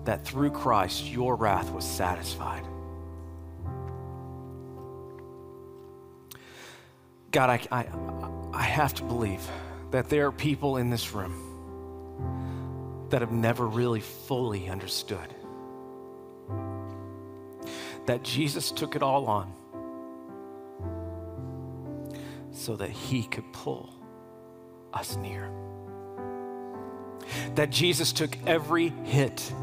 That 0.06 0.26
through 0.26 0.52
Christ, 0.52 1.06
your 1.06 1.36
wrath 1.36 1.72
was 1.72 1.86
satisfied. 1.86 2.66
God, 7.32 7.50
I, 7.50 7.62
I, 7.72 7.86
I 8.54 8.64
have 8.64 8.94
to 8.96 9.04
believe 9.04 9.46
that 9.92 10.10
there 10.10 10.28
are 10.28 10.32
people 10.32 10.78
in 10.78 10.90
this 10.90 11.14
room 11.14 11.46
that 13.10 13.22
have 13.22 13.32
never 13.32 13.68
really 13.68 14.02
fully 14.02 14.70
understood 14.70 15.36
that 18.06 18.24
Jesus 18.24 18.72
took 18.72 18.96
it 18.96 19.04
all 19.04 19.28
on 19.28 19.54
so 22.52 22.76
that 22.76 22.90
he 22.90 23.24
could 23.24 23.54
pull 23.54 23.94
us 24.92 25.16
near. 25.18 25.52
That 27.54 27.70
Jesus 27.70 28.12
took 28.12 28.36
every 28.48 28.90
hit, 29.04 29.54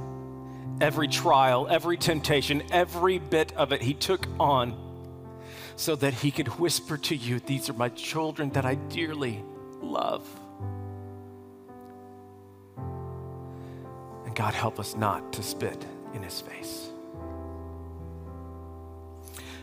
every 0.80 1.08
trial, 1.08 1.66
every 1.68 1.96
temptation, 1.96 2.62
every 2.70 3.18
bit 3.18 3.52
of 3.56 3.72
it, 3.72 3.82
he 3.82 3.94
took 3.94 4.26
on 4.38 4.85
so 5.76 5.94
that 5.96 6.14
he 6.14 6.30
could 6.30 6.48
whisper 6.58 6.96
to 6.96 7.14
you, 7.14 7.38
These 7.40 7.70
are 7.70 7.74
my 7.74 7.90
children 7.90 8.50
that 8.50 8.64
I 8.64 8.74
dearly 8.74 9.44
love. 9.80 10.26
And 14.24 14.34
God, 14.34 14.54
help 14.54 14.80
us 14.80 14.96
not 14.96 15.32
to 15.34 15.42
spit 15.42 15.86
in 16.14 16.22
his 16.22 16.40
face. 16.40 16.88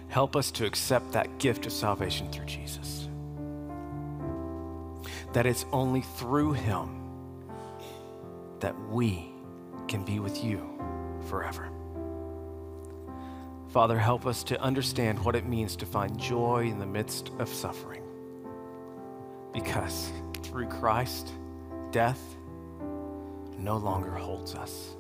Help 0.08 0.36
us 0.36 0.52
to 0.52 0.66
accept 0.66 1.12
that 1.14 1.40
gift 1.40 1.66
of 1.66 1.72
salvation 1.72 2.32
through 2.32 2.46
Jesus 2.46 2.94
that 5.34 5.48
it's 5.48 5.66
only 5.72 6.02
through 6.02 6.54
him 6.54 6.90
that 8.60 8.76
we 8.90 9.32
can 9.88 10.06
be 10.06 10.20
with 10.20 10.44
you 10.44 10.62
forever. 11.28 11.70
Father, 13.74 13.98
help 13.98 14.28
us 14.28 14.44
to 14.44 14.62
understand 14.62 15.18
what 15.26 15.36
it 15.36 15.48
means 15.48 15.76
to 15.78 15.88
find 15.88 16.16
joy 16.20 16.68
in 16.68 16.78
the 16.78 16.86
midst 16.86 17.32
of 17.40 17.50
suffering. 17.50 18.04
Because 19.52 20.12
through 20.44 20.68
Christ, 20.68 21.34
death 21.90 22.22
no 23.58 23.78
longer 23.78 24.12
holds 24.12 24.54
us. 24.54 24.96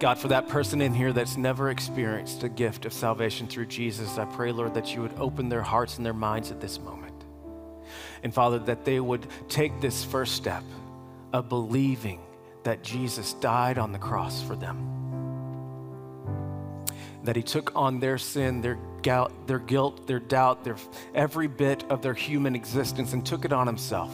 God, 0.00 0.18
for 0.18 0.26
that 0.26 0.48
person 0.48 0.80
in 0.80 0.92
here 0.92 1.12
that's 1.12 1.36
never 1.36 1.70
experienced 1.70 2.42
a 2.42 2.48
gift 2.48 2.86
of 2.86 2.92
salvation 2.92 3.46
through 3.46 3.66
Jesus, 3.66 4.18
I 4.18 4.24
pray, 4.24 4.50
Lord, 4.50 4.74
that 4.74 4.92
you 4.92 5.02
would 5.02 5.16
open 5.18 5.48
their 5.48 5.62
hearts 5.62 5.96
and 5.96 6.04
their 6.04 6.12
minds 6.12 6.50
at 6.50 6.60
this 6.60 6.80
moment. 6.80 7.24
And 8.24 8.34
Father, 8.34 8.58
that 8.58 8.84
they 8.84 8.98
would 8.98 9.28
take 9.48 9.80
this 9.80 10.02
first 10.02 10.34
step 10.34 10.64
of 11.32 11.48
believing 11.48 12.20
that 12.64 12.82
Jesus 12.82 13.34
died 13.34 13.78
on 13.78 13.92
the 13.92 13.98
cross 14.00 14.42
for 14.42 14.56
them. 14.56 14.95
That 17.26 17.34
he 17.34 17.42
took 17.42 17.74
on 17.74 17.98
their 17.98 18.18
sin, 18.18 18.60
their, 18.60 18.78
gout, 19.02 19.48
their 19.48 19.58
guilt, 19.58 20.06
their 20.06 20.20
doubt, 20.20 20.62
their, 20.62 20.76
every 21.12 21.48
bit 21.48 21.84
of 21.90 22.00
their 22.00 22.14
human 22.14 22.54
existence 22.54 23.12
and 23.12 23.26
took 23.26 23.44
it 23.44 23.52
on 23.52 23.66
himself. 23.66 24.12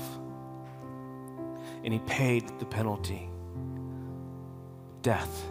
And 1.84 1.92
he 1.92 1.98
paid 2.00 2.48
the 2.58 2.64
penalty 2.64 3.28
death 5.02 5.44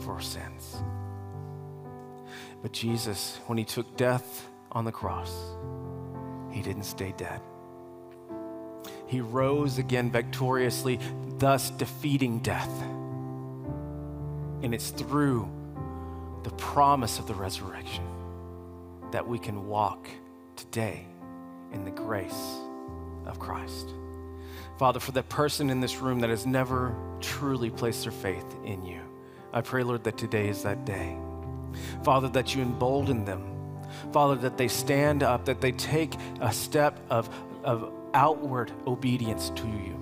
for 0.00 0.12
our 0.12 0.20
sins. 0.20 0.76
But 2.60 2.72
Jesus, 2.72 3.38
when 3.46 3.56
he 3.56 3.64
took 3.64 3.96
death 3.96 4.46
on 4.70 4.84
the 4.84 4.92
cross, 4.92 5.32
he 6.50 6.60
didn't 6.60 6.82
stay 6.82 7.14
dead. 7.16 7.40
He 9.06 9.22
rose 9.22 9.78
again 9.78 10.10
victoriously, 10.10 11.00
thus 11.38 11.70
defeating 11.70 12.40
death. 12.40 12.82
And 14.62 14.74
it's 14.74 14.90
through 14.90 15.48
the 16.42 16.50
promise 16.50 17.18
of 17.18 17.26
the 17.26 17.34
resurrection 17.34 18.04
that 19.10 19.26
we 19.26 19.38
can 19.38 19.66
walk 19.66 20.08
today 20.56 21.06
in 21.72 21.84
the 21.84 21.90
grace 21.90 22.58
of 23.26 23.38
Christ. 23.38 23.94
Father, 24.78 25.00
for 25.00 25.12
that 25.12 25.28
person 25.28 25.70
in 25.70 25.80
this 25.80 25.96
room 25.96 26.20
that 26.20 26.30
has 26.30 26.46
never 26.46 26.94
truly 27.20 27.70
placed 27.70 28.04
their 28.04 28.12
faith 28.12 28.46
in 28.64 28.84
you, 28.84 29.00
I 29.52 29.60
pray, 29.60 29.82
Lord, 29.82 30.04
that 30.04 30.16
today 30.16 30.48
is 30.48 30.62
that 30.62 30.84
day. 30.84 31.16
Father, 32.02 32.28
that 32.30 32.54
you 32.54 32.62
embolden 32.62 33.24
them 33.24 33.50
Father, 34.12 34.36
that 34.36 34.56
they 34.56 34.68
stand 34.68 35.22
up, 35.22 35.44
that 35.44 35.60
they 35.60 35.72
take 35.72 36.14
a 36.40 36.52
step 36.52 36.98
of, 37.10 37.28
of 37.64 37.92
outward 38.14 38.72
obedience 38.86 39.50
to 39.50 39.66
you. 39.66 39.96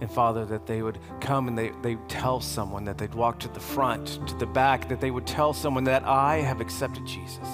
And 0.00 0.10
Father, 0.10 0.44
that 0.46 0.66
they 0.66 0.82
would 0.82 0.98
come 1.20 1.48
and 1.48 1.58
they, 1.58 1.72
they 1.82 1.96
tell 2.06 2.40
someone, 2.40 2.84
that 2.84 2.98
they'd 2.98 3.14
walk 3.14 3.40
to 3.40 3.48
the 3.48 3.60
front, 3.60 4.26
to 4.28 4.34
the 4.36 4.46
back, 4.46 4.88
that 4.88 5.00
they 5.00 5.10
would 5.10 5.26
tell 5.26 5.52
someone 5.52 5.84
that 5.84 6.04
I 6.04 6.36
have 6.36 6.60
accepted 6.60 7.04
Jesus. 7.04 7.48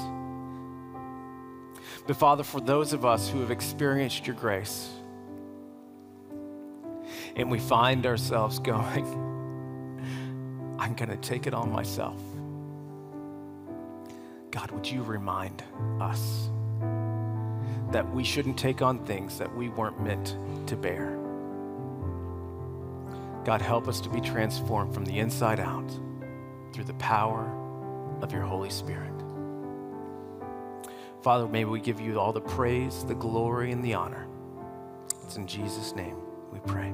But 2.06 2.16
Father, 2.16 2.44
for 2.44 2.60
those 2.60 2.92
of 2.92 3.06
us 3.06 3.28
who 3.30 3.40
have 3.40 3.50
experienced 3.50 4.26
your 4.26 4.36
grace, 4.36 4.90
and 7.36 7.50
we 7.50 7.58
find 7.58 8.04
ourselves 8.04 8.58
going, 8.58 9.06
I'm 10.78 10.94
going 10.94 11.08
to 11.08 11.16
take 11.16 11.46
it 11.46 11.54
on 11.54 11.72
myself. 11.72 12.20
God, 14.50 14.70
would 14.70 14.86
you 14.86 15.02
remind 15.02 15.62
us 16.00 16.50
that 17.90 18.08
we 18.12 18.22
shouldn't 18.22 18.58
take 18.58 18.82
on 18.82 19.04
things 19.04 19.38
that 19.38 19.54
we 19.56 19.68
weren't 19.70 20.00
meant 20.00 20.36
to 20.68 20.76
bear? 20.76 21.23
God, 23.44 23.60
help 23.60 23.88
us 23.88 24.00
to 24.00 24.08
be 24.08 24.20
transformed 24.20 24.94
from 24.94 25.04
the 25.04 25.18
inside 25.18 25.60
out 25.60 25.90
through 26.72 26.84
the 26.84 26.94
power 26.94 27.50
of 28.22 28.32
your 28.32 28.42
Holy 28.42 28.70
Spirit. 28.70 29.12
Father, 31.22 31.46
may 31.46 31.64
we 31.64 31.80
give 31.80 32.00
you 32.00 32.18
all 32.18 32.32
the 32.32 32.40
praise, 32.40 33.04
the 33.04 33.14
glory, 33.14 33.72
and 33.72 33.84
the 33.84 33.94
honor. 33.94 34.26
It's 35.24 35.36
in 35.36 35.46
Jesus' 35.46 35.94
name 35.94 36.16
we 36.52 36.60
pray. 36.60 36.92